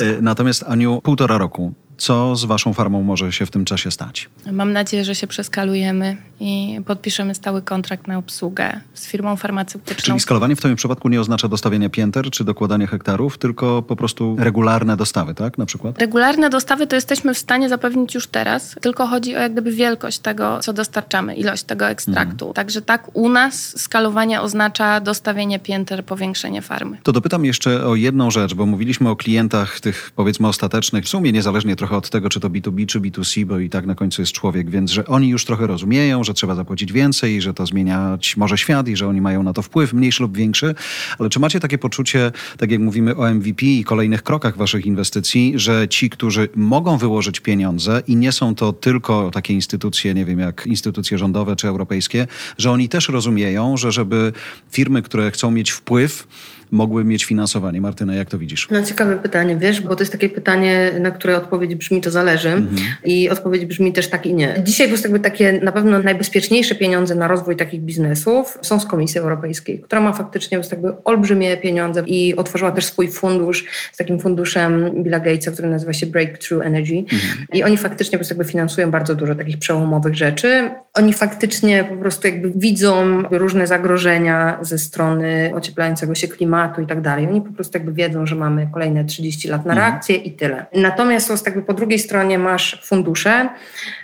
E, 0.02 0.22
natomiast 0.22 0.64
Aniu, 0.68 1.02
półtora 1.04 1.38
roku 1.38 1.74
co 1.98 2.36
z 2.36 2.46
waszą 2.46 2.74
farmą 2.74 3.04
może 3.04 3.32
się 3.32 3.46
w 3.46 3.52
tym 3.52 3.66
czasie 3.66 3.92
stać? 3.92 4.30
Mam 4.52 4.74
nadzieję, 4.74 5.06
że 5.06 5.16
się 5.16 5.28
przeskalujemy 5.28 6.18
i 6.44 6.82
podpiszemy 6.86 7.36
stały 7.36 7.62
kontrakt 7.62 8.08
na 8.08 8.18
obsługę 8.18 8.80
z 8.94 9.08
firmą 9.08 9.36
farmaceutyczną. 9.36 10.04
Czyli 10.04 10.20
skalowanie 10.20 10.56
w 10.56 10.62
tym 10.62 10.76
przypadku 10.76 11.10
nie 11.10 11.22
oznacza 11.22 11.48
dostawiania 11.48 11.90
pięter 11.90 12.30
czy 12.32 12.44
dokładania 12.44 12.88
hektarów, 12.88 13.38
tylko 13.38 13.82
po 13.82 13.96
prostu 13.96 14.36
regularne 14.40 14.98
dostawy, 14.98 15.34
tak? 15.34 15.58
Na 15.58 15.66
przykład? 15.66 16.00
Regularne 16.00 16.50
dostawy 16.50 16.88
to 16.88 16.96
jesteśmy 16.96 17.34
w 17.34 17.38
stanie 17.38 17.70
zapewnić 17.70 18.16
już 18.16 18.28
teraz, 18.28 18.76
tylko 18.82 19.08
chodzi 19.08 19.36
o 19.36 19.40
jak 19.40 19.52
gdyby 19.52 19.72
wielkość 19.72 20.20
tego, 20.20 20.60
co 20.60 20.74
dostarczamy, 20.74 21.36
ilość 21.36 21.64
tego 21.64 21.88
ekstraktu. 21.88 22.46
Mhm. 22.46 22.54
Także 22.54 22.82
tak 22.82 23.16
u 23.16 23.30
nas 23.30 23.82
skalowanie 23.82 24.42
oznacza 24.42 25.00
dostawienie 25.00 25.60
pięter, 25.60 26.06
powiększenie 26.06 26.62
farmy. 26.62 26.98
To 27.04 27.12
dopytam 27.12 27.46
jeszcze 27.46 27.86
o 27.86 27.96
jedną 27.96 28.32
rzecz, 28.32 28.54
bo 28.54 28.66
mówiliśmy 28.66 29.10
o 29.10 29.16
klientach 29.16 29.80
tych 29.80 30.12
powiedzmy 30.16 30.48
ostatecznych, 30.48 31.06
w 31.06 31.10
sumie 31.10 31.32
niezależnie 31.32 31.76
trochę 31.76 31.98
od 31.98 32.10
tego, 32.10 32.30
czy 32.30 32.40
to 32.40 32.50
B2B, 32.50 32.86
czy 32.86 33.00
B2C, 33.00 33.46
bo 33.46 33.60
i 33.60 33.70
tak 33.70 33.86
na 33.86 33.96
końcu 33.96 34.22
jest 34.22 34.32
człowiek, 34.32 34.70
więc 34.70 34.92
że 34.92 35.06
oni 35.06 35.30
już 35.30 35.46
trochę 35.46 35.68
rozumieją, 35.68 36.24
że 36.24 36.33
że 36.34 36.36
trzeba 36.36 36.56
zapłacić 36.56 36.94
więcej 36.94 37.42
że 37.42 37.54
to 37.54 37.66
zmieniać 37.66 38.38
może 38.38 38.58
świat 38.58 38.88
i 38.88 38.96
że 38.96 39.08
oni 39.08 39.22
mają 39.22 39.44
na 39.44 39.54
to 39.54 39.62
wpływ, 39.62 39.94
mniejszy 39.94 40.24
lub 40.24 40.38
większy. 40.38 40.76
Ale 41.20 41.30
czy 41.30 41.40
macie 41.40 41.60
takie 41.60 41.78
poczucie, 41.78 42.32
tak 42.58 42.72
jak 42.72 42.80
mówimy 42.80 43.16
o 43.16 43.34
MVP 43.34 43.66
i 43.66 43.84
kolejnych 43.84 44.24
krokach 44.24 44.58
waszych 44.58 44.86
inwestycji, 44.86 45.54
że 45.56 45.88
ci, 45.88 46.10
którzy 46.10 46.50
mogą 46.56 46.98
wyłożyć 46.98 47.40
pieniądze 47.40 48.02
i 48.08 48.16
nie 48.16 48.32
są 48.32 48.56
to 48.56 48.74
tylko 48.74 49.32
takie 49.32 49.54
instytucje, 49.54 50.14
nie 50.14 50.26
wiem, 50.26 50.40
jak 50.40 50.68
instytucje 50.68 51.18
rządowe 51.18 51.56
czy 51.56 51.68
europejskie, 51.68 52.28
że 52.58 52.72
oni 52.72 52.90
też 52.90 53.10
rozumieją, 53.10 53.78
że 53.78 53.92
żeby 53.92 54.34
firmy, 54.72 55.02
które 55.02 55.32
chcą 55.32 55.52
mieć 55.52 55.72
wpływ, 55.72 56.28
mogły 56.74 57.06
mieć 57.06 57.26
finansowanie. 57.26 57.82
Martyna, 57.82 58.16
jak 58.16 58.30
to 58.30 58.38
widzisz? 58.38 58.68
No 58.72 58.84
ciekawe 58.84 59.16
pytanie, 59.16 59.58
wiesz, 59.58 59.82
bo 59.82 59.96
to 59.96 60.02
jest 60.02 60.12
takie 60.12 60.30
pytanie, 60.30 60.92
na 61.00 61.12
które 61.12 61.38
odpowiedź 61.38 61.76
brzmi 61.76 62.02
to 62.02 62.12
zależy 62.12 62.50
mhm. 62.50 62.78
i 63.04 63.30
odpowiedź 63.30 63.66
brzmi 63.66 63.94
też 63.94 64.08
tak 64.08 64.26
i 64.26 64.34
nie. 64.34 64.56
Dzisiaj 64.64 64.88
prostu 64.88 65.08
jakby 65.08 65.20
takie 65.20 65.60
na 65.64 65.72
pewno 65.72 66.00
najbezpieczniejsze 66.00 66.76
pieniądze 66.76 67.16
na 67.16 67.28
rozwój 67.28 67.56
takich 67.56 67.82
biznesów 67.82 68.58
są 68.62 68.80
z 68.80 68.86
Komisji 68.86 69.20
Europejskiej, 69.20 69.80
która 69.80 70.02
ma 70.02 70.14
faktycznie 70.14 70.60
jakby 70.72 71.04
olbrzymie 71.04 71.58
pieniądze 71.58 72.04
i 72.08 72.36
otworzyła 72.36 72.72
też 72.72 72.86
swój 72.86 73.12
fundusz 73.12 73.66
z 73.92 73.98
takim 73.98 74.20
funduszem 74.20 75.04
Billa 75.04 75.20
Gatesa, 75.20 75.52
który 75.52 75.70
nazywa 75.70 75.94
się 75.94 76.06
Breakthrough 76.06 76.66
Energy 76.66 76.98
mhm. 76.98 77.48
i 77.54 77.64
oni 77.64 77.78
faktycznie 77.78 78.18
po 78.18 78.26
jakby 78.30 78.46
finansują 78.46 78.92
bardzo 78.92 79.16
dużo 79.16 79.36
takich 79.36 79.58
przełomowych 79.58 80.16
rzeczy. 80.16 80.72
Oni 80.94 81.14
faktycznie 81.14 81.84
po 81.84 81.96
prostu 81.96 82.28
jakby 82.28 82.52
widzą 82.56 83.24
różne 83.32 83.68
zagrożenia 83.68 84.58
ze 84.62 84.78
strony 84.78 85.52
ocieplającego 85.56 86.16
się 86.16 86.28
klimatu, 86.28 86.63
klimatu 86.64 86.82
i 86.82 86.88
tak 86.88 87.02
dalej. 87.02 87.28
Oni 87.28 87.42
po 87.42 87.54
prostu 87.54 87.78
jakby 87.78 87.94
wiedzą, 87.94 88.26
że 88.26 88.36
mamy 88.36 88.68
kolejne 88.74 89.06
30 89.06 89.48
lat 89.48 89.66
na 89.66 89.74
mhm. 89.74 89.92
reakcję 89.92 90.16
i 90.16 90.32
tyle. 90.32 90.66
Natomiast 90.74 91.30
jest 91.30 91.46
jakby 91.46 91.62
po 91.62 91.74
drugiej 91.74 92.00
stronie 92.00 92.40
masz 92.40 92.82
fundusze, 92.86 93.50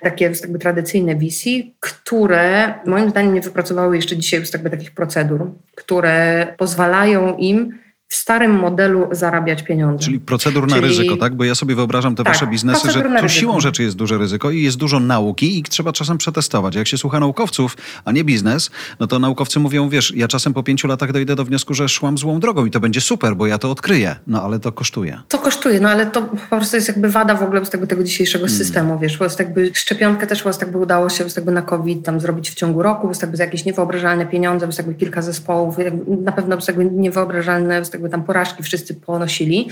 takie 0.02 0.26
jakby 0.26 0.60
tradycyjne 0.60 1.16
VC, 1.16 1.50
które 1.80 2.74
moim 2.86 3.10
zdaniem 3.10 3.34
nie 3.34 3.42
wypracowały 3.42 3.96
jeszcze 3.96 4.18
dzisiaj 4.18 4.42
jakby 4.54 4.70
takich 4.70 4.92
procedur, 4.92 5.52
które 5.76 6.48
pozwalają 6.58 7.38
im 7.38 7.80
w 8.10 8.16
starym 8.16 8.52
modelu 8.52 9.08
zarabiać 9.12 9.64
pieniądze. 9.64 10.06
Czyli 10.06 10.20
procedur 10.20 10.68
na 10.68 10.76
Czyli... 10.76 10.88
ryzyko, 10.88 11.18
tak? 11.18 11.36
Bo 11.36 11.44
ja 11.44 11.56
sobie 11.56 11.76
wyobrażam 11.76 12.16
te 12.16 12.24
tak, 12.24 12.34
wasze 12.34 12.48
biznesy, 12.48 12.92
że 12.92 13.04
tu 13.22 13.30
siłą 13.30 13.60
rzeczy 13.60 13.84
jest 13.84 13.96
duże 13.96 14.18
ryzyko 14.18 14.52
i 14.52 14.62
jest 14.64 14.78
dużo 14.78 15.00
nauki 15.00 15.60
i 15.60 15.64
trzeba 15.64 15.94
czasem 15.94 16.18
przetestować. 16.18 16.76
Jak 16.76 16.88
się 16.88 16.98
słucha 16.98 17.20
naukowców, 17.20 17.78
a 18.06 18.12
nie 18.12 18.24
biznes, 18.24 18.72
no 19.00 19.08
to 19.08 19.20
naukowcy 19.20 19.60
mówią, 19.60 19.90
wiesz, 19.90 20.14
ja 20.16 20.28
czasem 20.28 20.54
po 20.54 20.64
pięciu 20.64 20.88
latach 20.88 21.12
dojdę 21.12 21.36
do 21.36 21.46
wniosku, 21.46 21.74
że 21.74 21.90
szłam 21.90 22.18
złą 22.18 22.40
drogą 22.40 22.66
i 22.66 22.72
to 22.72 22.80
będzie 22.80 23.02
super, 23.02 23.36
bo 23.36 23.48
ja 23.48 23.58
to 23.58 23.72
odkryję. 23.72 24.16
No 24.28 24.44
ale 24.44 24.60
to 24.60 24.72
kosztuje. 24.72 25.20
To 25.28 25.38
kosztuje, 25.38 25.80
no 25.80 25.90
ale 25.90 26.06
to 26.06 26.22
po 26.22 26.56
prostu 26.58 26.76
jest 26.76 26.88
jakby 26.88 27.10
wada 27.10 27.36
w 27.36 27.44
ogóle 27.44 27.66
z 27.66 27.70
tego, 27.70 27.88
tego 27.88 28.04
dzisiejszego 28.04 28.46
hmm. 28.46 28.58
systemu, 28.58 29.00
wiesz, 29.00 29.18
bo 29.18 29.24
jest 29.24 29.40
jakby 29.40 29.72
szczepionkę 29.74 30.28
też 30.28 30.44
was 30.44 30.62
jakby 30.62 30.78
udało 30.78 31.10
się 31.10 31.26
jakby 31.36 31.52
na 31.52 31.62
COVID 31.62 32.06
tam 32.06 32.20
zrobić 32.20 32.50
w 32.50 32.56
ciągu 32.56 32.84
roku, 32.84 33.08
bo 33.08 33.14
jakby 33.22 33.38
za 33.38 33.44
jakieś 33.44 33.66
niewyobrażalne 33.66 34.26
pieniądze, 34.26 34.68
bo 34.68 34.74
jakby 34.78 34.94
kilka 34.94 35.22
zespołów, 35.22 35.76
na 36.24 36.32
pewno 36.32 36.58
jakby 36.68 36.86
niewyobrażalne 36.86 37.82
jakby 37.94 37.99
tam 38.08 38.24
porażki 38.24 38.64
wszyscy 38.64 38.96
ponosili, 38.96 39.70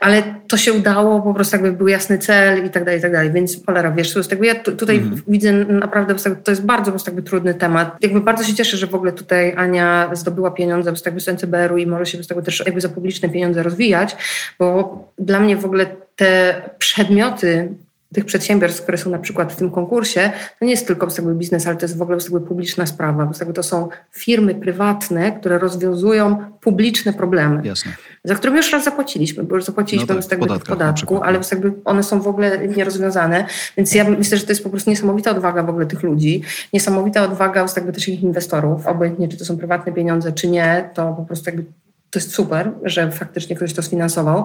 ale 0.00 0.22
to 0.48 0.56
się 0.56 0.72
udało, 0.72 1.22
po 1.22 1.34
prostu 1.34 1.56
jakby 1.56 1.72
był 1.72 1.88
jasny 1.88 2.18
cel 2.18 2.66
i 2.66 2.70
tak 2.70 2.84
dalej, 2.84 2.98
i 2.98 3.02
tak 3.02 3.12
dalej. 3.12 3.32
Więc 3.32 3.66
cholera, 3.66 3.90
wiesz, 3.90 4.12
to 4.12 4.20
jakby 4.30 4.46
ja 4.46 4.54
tutaj 4.54 4.96
mm. 4.96 5.22
widzę 5.28 5.52
naprawdę, 5.52 6.14
to 6.44 6.50
jest 6.50 6.64
bardzo 6.64 6.84
po 6.84 6.90
prostu 6.90 7.10
jakby 7.10 7.22
trudny 7.22 7.54
temat. 7.54 7.96
Jakby 8.00 8.20
bardzo 8.20 8.44
się 8.44 8.54
cieszę, 8.54 8.76
że 8.76 8.86
w 8.86 8.94
ogóle 8.94 9.12
tutaj 9.12 9.54
Ania 9.56 10.10
zdobyła 10.12 10.50
pieniądze 10.50 10.90
po 10.90 10.94
prostu 11.00 11.20
z 11.20 11.28
NCBR-u 11.28 11.76
i 11.76 11.86
może 11.86 12.06
się 12.06 12.22
z 12.22 12.26
tego 12.26 12.42
też 12.42 12.62
jakby 12.66 12.80
za 12.80 12.88
publiczne 12.88 13.28
pieniądze 13.28 13.62
rozwijać, 13.62 14.16
bo 14.58 14.98
dla 15.18 15.40
mnie 15.40 15.56
w 15.56 15.64
ogóle 15.64 15.86
te 16.16 16.62
przedmioty 16.78 17.68
tych 18.14 18.24
przedsiębiorstw, 18.24 18.82
które 18.82 18.98
są 18.98 19.10
na 19.10 19.18
przykład 19.18 19.52
w 19.52 19.56
tym 19.56 19.70
konkursie, 19.70 20.30
to 20.58 20.64
nie 20.64 20.70
jest 20.70 20.86
tylko 20.86 21.08
jakby 21.16 21.34
biznes, 21.34 21.66
ale 21.66 21.76
to 21.76 21.84
jest 21.84 21.98
w 21.98 22.02
ogóle 22.02 22.18
jakby 22.22 22.40
publiczna 22.40 22.86
sprawa. 22.86 23.32
Bo 23.46 23.52
to 23.52 23.62
są 23.62 23.88
firmy 24.12 24.54
prywatne, 24.54 25.32
które 25.32 25.58
rozwiązują 25.58 26.36
publiczne 26.60 27.12
problemy, 27.12 27.60
Jasne. 27.64 27.92
za 28.24 28.34
które 28.34 28.56
już 28.56 28.72
raz 28.72 28.84
zapłaciliśmy, 28.84 29.44
bo 29.44 29.54
już 29.54 29.64
zapłaciliśmy 29.64 30.14
no 30.14 30.22
tak, 30.22 30.30
jakby 30.30 30.58
w 30.58 30.62
podatku, 30.62 31.22
ale 31.22 31.40
jakby 31.50 31.72
one 31.84 32.02
są 32.02 32.20
w 32.20 32.28
ogóle 32.28 32.68
nierozwiązane. 32.68 33.46
Więc 33.76 33.94
ja 33.94 34.10
myślę, 34.10 34.38
że 34.38 34.44
to 34.44 34.52
jest 34.52 34.62
po 34.62 34.70
prostu 34.70 34.90
niesamowita 34.90 35.30
odwaga 35.30 35.62
w 35.62 35.70
ogóle 35.70 35.86
tych 35.86 36.02
ludzi, 36.02 36.42
niesamowita 36.72 37.24
odwaga 37.24 37.66
jakby 37.76 37.92
też 37.92 38.08
ich 38.08 38.22
inwestorów, 38.22 38.86
obojętnie 38.86 39.28
czy 39.28 39.36
to 39.36 39.44
są 39.44 39.58
prywatne 39.58 39.92
pieniądze, 39.92 40.32
czy 40.32 40.48
nie, 40.48 40.90
to 40.94 41.14
po 41.14 41.22
prostu 41.22 41.50
jakby 41.50 41.64
to 42.10 42.18
jest 42.18 42.34
super, 42.34 42.72
że 42.82 43.12
faktycznie 43.12 43.56
ktoś 43.56 43.72
to 43.72 43.82
sfinansował, 43.82 44.44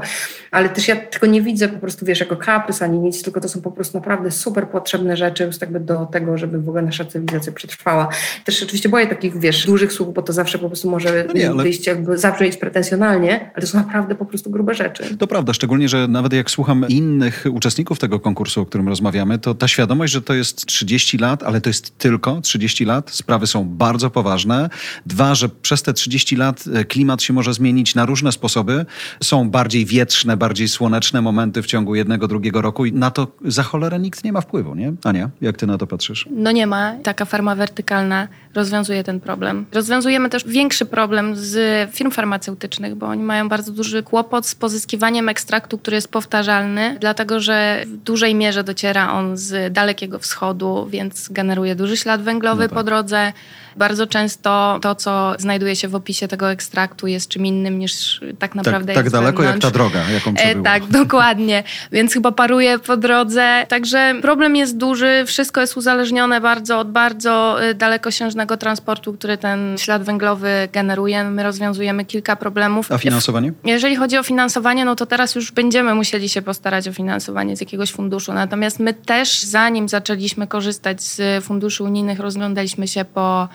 ale 0.52 0.70
też 0.70 0.88
ja 0.88 0.96
tylko 0.96 1.28
nie 1.28 1.42
widzę 1.42 1.70
po 1.70 1.80
prostu, 1.80 2.06
wiesz, 2.06 2.20
jako 2.20 2.36
kaprys 2.36 2.82
ani 2.82 3.00
nic, 3.00 3.24
tylko 3.24 3.42
to 3.42 3.50
są 3.50 3.62
po 3.62 3.72
prostu 3.72 3.98
naprawdę 3.98 4.32
super 4.32 4.68
potrzebne 4.68 5.18
rzeczy 5.18 5.44
już 5.44 5.62
jakby 5.62 5.80
do 5.80 6.06
tego, 6.06 6.38
żeby 6.38 6.62
w 6.62 6.70
ogóle 6.70 6.82
nasza 6.82 7.06
cywilizacja 7.06 7.52
przetrwała. 7.54 8.10
Też 8.46 8.64
oczywiście 8.64 8.90
boję 8.90 9.08
takich, 9.08 9.40
wiesz, 9.40 9.66
dużych 9.66 9.94
słów, 9.94 10.14
bo 10.14 10.22
to 10.22 10.34
zawsze 10.34 10.60
po 10.60 10.68
prostu 10.68 10.90
może 10.90 11.26
no 11.28 11.34
nie, 11.34 11.50
ale... 11.50 11.64
wyjść 11.64 11.88
jakby 11.88 12.18
zabrzmieć 12.18 12.58
pretensjonalnie, 12.58 13.52
ale 13.54 13.62
to 13.62 13.68
są 13.68 13.78
naprawdę 13.78 14.16
po 14.16 14.26
prostu 14.26 14.50
grube 14.50 14.74
rzeczy. 14.74 15.18
To 15.18 15.28
prawda, 15.28 15.54
szczególnie, 15.54 15.90
że 15.90 16.08
nawet 16.08 16.34
jak 16.34 16.52
słucham 16.52 16.86
innych 16.90 17.46
uczestników 17.52 18.00
tego 18.00 18.20
konkursu, 18.20 18.62
o 18.62 18.66
którym 18.66 18.88
rozmawiamy, 18.88 19.40
to 19.40 19.56
ta 19.56 19.68
świadomość, 19.68 20.14
że 20.14 20.22
to 20.22 20.34
jest 20.34 20.66
30 20.66 21.18
lat, 21.18 21.44
ale 21.44 21.62
to 21.62 21.70
jest 21.70 21.98
tylko 21.98 22.42
30 22.42 22.86
lat, 22.86 23.12
sprawy 23.12 23.48
są 23.48 23.66
bardzo 23.66 24.10
poważne. 24.10 24.70
Dwa, 25.06 25.36
że 25.36 25.50
przez 25.50 25.84
te 25.84 25.94
30 25.94 26.36
lat 26.36 26.64
e, 26.74 26.86
klimat 26.86 27.22
się 27.22 27.34
może 27.34 27.51
może 27.52 27.58
zmienić 27.58 27.96
na 27.96 28.06
różne 28.06 28.32
sposoby. 28.32 28.86
Są 29.24 29.50
bardziej 29.50 29.86
wietrzne, 29.86 30.38
bardziej 30.38 30.68
słoneczne 30.68 31.22
momenty 31.22 31.62
w 31.62 31.66
ciągu 31.66 31.96
jednego, 31.96 32.28
drugiego 32.28 32.62
roku 32.62 32.86
i 32.86 32.94
na 32.94 33.12
to 33.12 33.28
za 33.46 33.64
cholerę 33.64 34.00
nikt 34.00 34.24
nie 34.24 34.32
ma 34.32 34.42
wpływu, 34.42 34.76
nie? 34.76 34.94
Ania, 35.04 35.30
jak 35.42 35.58
ty 35.58 35.68
na 35.68 35.78
to 35.78 35.88
patrzysz? 35.88 36.28
No 36.32 36.52
nie 36.52 36.68
ma. 36.68 36.94
Taka 37.04 37.26
farma 37.26 37.56
wertykalna 37.56 38.28
rozwiązuje 38.56 39.04
ten 39.04 39.20
problem. 39.20 39.66
Rozwiązujemy 39.72 40.30
też 40.30 40.44
większy 40.48 40.86
problem 40.86 41.36
z 41.36 41.90
firm 41.92 42.12
farmaceutycznych, 42.12 42.96
bo 42.96 43.06
oni 43.08 43.24
mają 43.24 43.50
bardzo 43.50 43.72
duży 43.72 44.04
kłopot 44.04 44.48
z 44.48 44.56
pozyskiwaniem 44.56 45.30
ekstraktu, 45.30 45.78
który 45.78 45.96
jest 45.96 46.08
powtarzalny, 46.08 46.98
dlatego 47.00 47.40
że 47.40 47.84
w 47.86 47.98
dużej 47.98 48.36
mierze 48.36 48.64
dociera 48.64 49.14
on 49.14 49.38
z 49.38 49.74
Dalekiego 49.74 50.20
Wschodu, 50.20 50.88
więc 50.90 51.30
generuje 51.30 51.76
duży 51.76 51.98
ślad 51.98 52.22
węglowy 52.22 52.64
no 52.64 52.70
tak. 52.70 52.78
po 52.78 52.84
drodze. 52.84 53.34
Bardzo 53.76 54.08
często 54.08 54.80
to, 54.82 54.96
co 54.96 55.34
znajduje 55.40 55.76
się 55.76 55.88
w 55.88 55.96
opisie 55.96 56.28
tego 56.28 56.52
ekstraktu 56.52 57.08
jest 57.08 57.30
czym 57.30 57.46
innym 57.46 57.80
niż 57.80 58.20
tak, 58.20 58.52
tak 58.52 58.56
naprawdę 58.56 58.94
tak, 58.94 59.06
jest 59.06 59.14
Tak 59.14 59.22
daleko 59.22 59.44
wewnątrz. 59.44 59.66
jak 59.66 59.74
ta 59.74 59.78
droga, 59.78 60.10
jaką 60.10 60.34
e, 60.38 60.64
Tak, 60.64 60.86
dokładnie. 61.02 61.64
Więc 61.92 62.14
chyba 62.14 62.32
paruje 62.32 62.80
po 62.80 62.98
drodze. 62.98 63.66
Także 63.70 64.16
problem 64.22 64.56
jest 64.56 64.78
duży, 64.78 65.24
wszystko 65.26 65.62
jest 65.62 65.78
uzależnione 65.78 66.42
bardzo 66.42 66.80
od 66.80 66.92
bardzo 66.92 67.64
e, 67.64 67.74
dalekosiężnego 67.74 68.58
transportu, 68.58 69.14
który 69.14 69.38
ten 69.38 69.78
ślad 69.78 70.04
węglowy 70.04 70.70
generuje. 70.74 71.24
My 71.24 71.44
rozwiązujemy 71.44 72.06
kilka 72.06 72.36
problemów. 72.36 72.92
A 72.92 72.98
finansowanie? 72.98 73.54
Jeżeli 73.64 73.96
chodzi 73.96 74.18
o 74.18 74.24
finansowanie, 74.24 74.86
no 74.86 74.96
to 74.96 75.06
teraz 75.06 75.36
już 75.36 75.52
będziemy 75.52 75.96
musieli 75.96 76.30
się 76.30 76.42
postarać 76.42 76.88
o 76.88 76.94
finansowanie 76.94 77.58
z 77.58 77.62
jakiegoś 77.62 77.92
funduszu. 77.92 78.34
Natomiast 78.34 78.80
my 78.80 78.94
też, 78.94 79.42
zanim 79.42 79.90
zaczęliśmy 79.90 80.48
korzystać 80.48 81.04
z 81.04 81.44
funduszy 81.44 81.84
unijnych, 81.84 82.20
rozglądaliśmy 82.20 82.88
się 82.88 83.06
po 83.06 83.48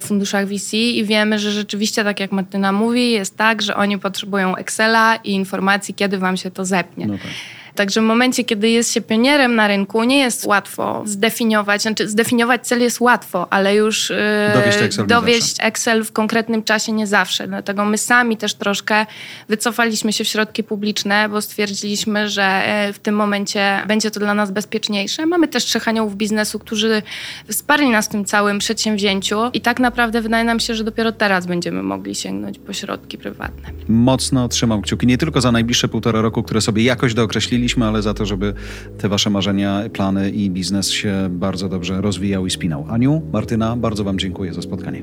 funduszach 0.00 0.46
VC 0.46 0.72
i 0.76 1.04
wiemy, 1.04 1.38
że 1.38 1.50
rzeczywiście, 1.50 2.04
tak 2.04 2.20
jak 2.20 2.32
Martyna 2.32 2.72
mówi, 2.72 3.10
jest 3.10 3.36
tak, 3.36 3.62
że 3.62 3.76
oni 3.76 3.98
potrzebują 3.98 4.56
Excela 4.56 5.16
i 5.16 5.30
informacji, 5.30 5.94
kiedy 5.94 6.18
wam 6.18 6.36
się 6.36 6.50
to 6.50 6.64
zepnie. 6.64 7.06
No 7.06 7.18
tak. 7.18 7.30
Także 7.74 8.00
w 8.00 8.04
momencie, 8.04 8.44
kiedy 8.44 8.68
jest 8.68 8.92
się 8.92 9.00
pionierem 9.00 9.54
na 9.54 9.68
rynku, 9.68 10.04
nie 10.04 10.18
jest 10.18 10.46
łatwo 10.46 11.02
zdefiniować, 11.06 11.82
znaczy 11.82 12.08
zdefiniować 12.08 12.66
cel 12.66 12.80
jest 12.80 13.00
łatwo, 13.00 13.52
ale 13.52 13.74
już 13.74 14.10
yy, 14.10 14.16
dowieść, 14.54 14.78
Excel, 14.82 15.06
dowieść 15.06 15.56
Excel 15.60 16.04
w 16.04 16.12
konkretnym 16.12 16.62
czasie 16.62 16.92
nie 16.92 17.06
zawsze. 17.06 17.48
Dlatego 17.48 17.84
my 17.84 17.98
sami 17.98 18.36
też 18.36 18.54
troszkę 18.54 19.06
wycofaliśmy 19.48 20.12
się 20.12 20.24
w 20.24 20.28
środki 20.28 20.64
publiczne, 20.64 21.28
bo 21.28 21.40
stwierdziliśmy, 21.40 22.28
że 22.28 22.42
e, 22.42 22.92
w 22.92 22.98
tym 22.98 23.14
momencie 23.14 23.82
będzie 23.88 24.10
to 24.10 24.20
dla 24.20 24.34
nas 24.34 24.50
bezpieczniejsze. 24.50 25.26
Mamy 25.26 25.48
też 25.48 25.64
trzech 25.64 25.88
aniołów 25.88 26.16
biznesu, 26.16 26.58
którzy 26.58 27.02
wsparli 27.48 27.90
nas 27.90 28.06
w 28.06 28.08
tym 28.08 28.24
całym 28.24 28.58
przedsięwzięciu 28.58 29.36
i 29.52 29.60
tak 29.60 29.80
naprawdę 29.80 30.20
wydaje 30.20 30.44
nam 30.44 30.60
się, 30.60 30.74
że 30.74 30.84
dopiero 30.84 31.12
teraz 31.12 31.46
będziemy 31.46 31.82
mogli 31.82 32.14
sięgnąć 32.14 32.58
po 32.58 32.72
środki 32.72 33.18
prywatne. 33.18 33.70
Mocno 33.88 34.48
trzymam 34.48 34.82
kciuki, 34.82 35.06
nie 35.06 35.18
tylko 35.18 35.40
za 35.40 35.52
najbliższe 35.52 35.88
półtora 35.88 36.20
roku, 36.20 36.42
które 36.42 36.60
sobie 36.60 36.82
jakoś 36.82 37.14
dookreślili, 37.14 37.61
ale 37.86 38.02
za 38.02 38.14
to, 38.14 38.26
żeby 38.26 38.54
te 38.98 39.08
wasze 39.08 39.30
marzenia, 39.30 39.82
plany 39.92 40.30
i 40.30 40.50
biznes 40.50 40.90
się 40.90 41.28
bardzo 41.30 41.68
dobrze 41.68 42.00
rozwijał 42.00 42.46
i 42.46 42.50
spinał. 42.50 42.86
Aniu, 42.88 43.22
Martyna, 43.32 43.76
bardzo 43.76 44.04
wam 44.04 44.18
dziękuję 44.18 44.54
za 44.54 44.62
spotkanie. 44.62 45.02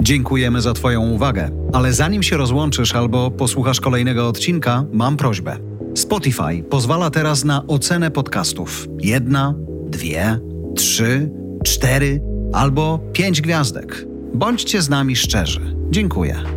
Dziękujemy 0.00 0.60
za 0.60 0.72
Twoją 0.72 1.10
uwagę, 1.10 1.50
ale 1.72 1.92
zanim 1.92 2.22
się 2.22 2.36
rozłączysz 2.36 2.94
albo 2.94 3.30
posłuchasz 3.30 3.80
kolejnego 3.80 4.28
odcinka, 4.28 4.84
mam 4.92 5.16
prośbę. 5.16 5.56
Spotify 5.94 6.62
pozwala 6.70 7.10
teraz 7.10 7.44
na 7.44 7.66
ocenę 7.66 8.10
podcastów. 8.10 8.88
Jedna, 9.00 9.54
dwie, 9.86 10.38
trzy, 10.76 11.30
cztery 11.64 12.20
albo 12.52 13.00
pięć 13.12 13.40
gwiazdek. 13.40 14.06
Bądźcie 14.34 14.82
z 14.82 14.88
nami 14.88 15.16
szczerzy. 15.16 15.76
Dziękuję. 15.90 16.55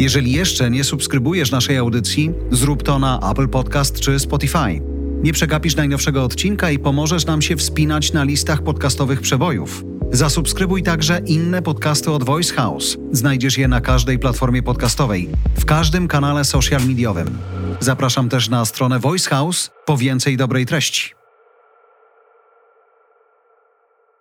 Jeżeli 0.00 0.32
jeszcze 0.32 0.70
nie 0.70 0.84
subskrybujesz 0.84 1.50
naszej 1.50 1.76
audycji, 1.76 2.30
zrób 2.50 2.82
to 2.82 2.98
na 2.98 3.30
Apple 3.30 3.48
Podcast 3.48 4.00
czy 4.00 4.18
Spotify. 4.18 4.80
Nie 5.22 5.32
przegapisz 5.32 5.76
najnowszego 5.76 6.24
odcinka 6.24 6.70
i 6.70 6.78
pomożesz 6.78 7.26
nam 7.26 7.42
się 7.42 7.56
wspinać 7.56 8.12
na 8.12 8.24
listach 8.24 8.62
podcastowych 8.62 9.20
przebojów. 9.20 9.84
Zasubskrybuj 10.12 10.82
także 10.82 11.20
inne 11.26 11.62
podcasty 11.62 12.10
od 12.10 12.24
Voice 12.24 12.54
House. 12.54 12.96
Znajdziesz 13.12 13.58
je 13.58 13.68
na 13.68 13.80
każdej 13.80 14.18
platformie 14.18 14.62
podcastowej, 14.62 15.28
w 15.58 15.64
każdym 15.64 16.08
kanale 16.08 16.44
social 16.44 16.86
mediowym. 16.86 17.38
Zapraszam 17.80 18.28
też 18.28 18.48
na 18.48 18.64
stronę 18.64 18.98
Voice 18.98 19.30
House 19.30 19.70
po 19.86 19.96
więcej 19.96 20.36
dobrej 20.36 20.66
treści. 20.66 21.17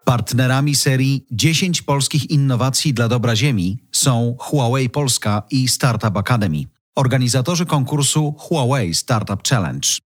Partnerami 0.08 0.76
serii 0.76 1.26
10 1.32 1.82
polskich 1.82 2.30
innowacji 2.30 2.94
dla 2.94 3.08
dobra 3.08 3.36
Ziemi 3.36 3.78
są 3.92 4.36
Huawei 4.40 4.90
Polska 4.90 5.44
i 5.52 5.68
Startup 5.68 6.18
Academy, 6.18 6.64
organizatorzy 6.96 7.66
konkursu 7.66 8.36
Huawei 8.38 8.94
Startup 8.94 9.44
Challenge. 9.44 10.07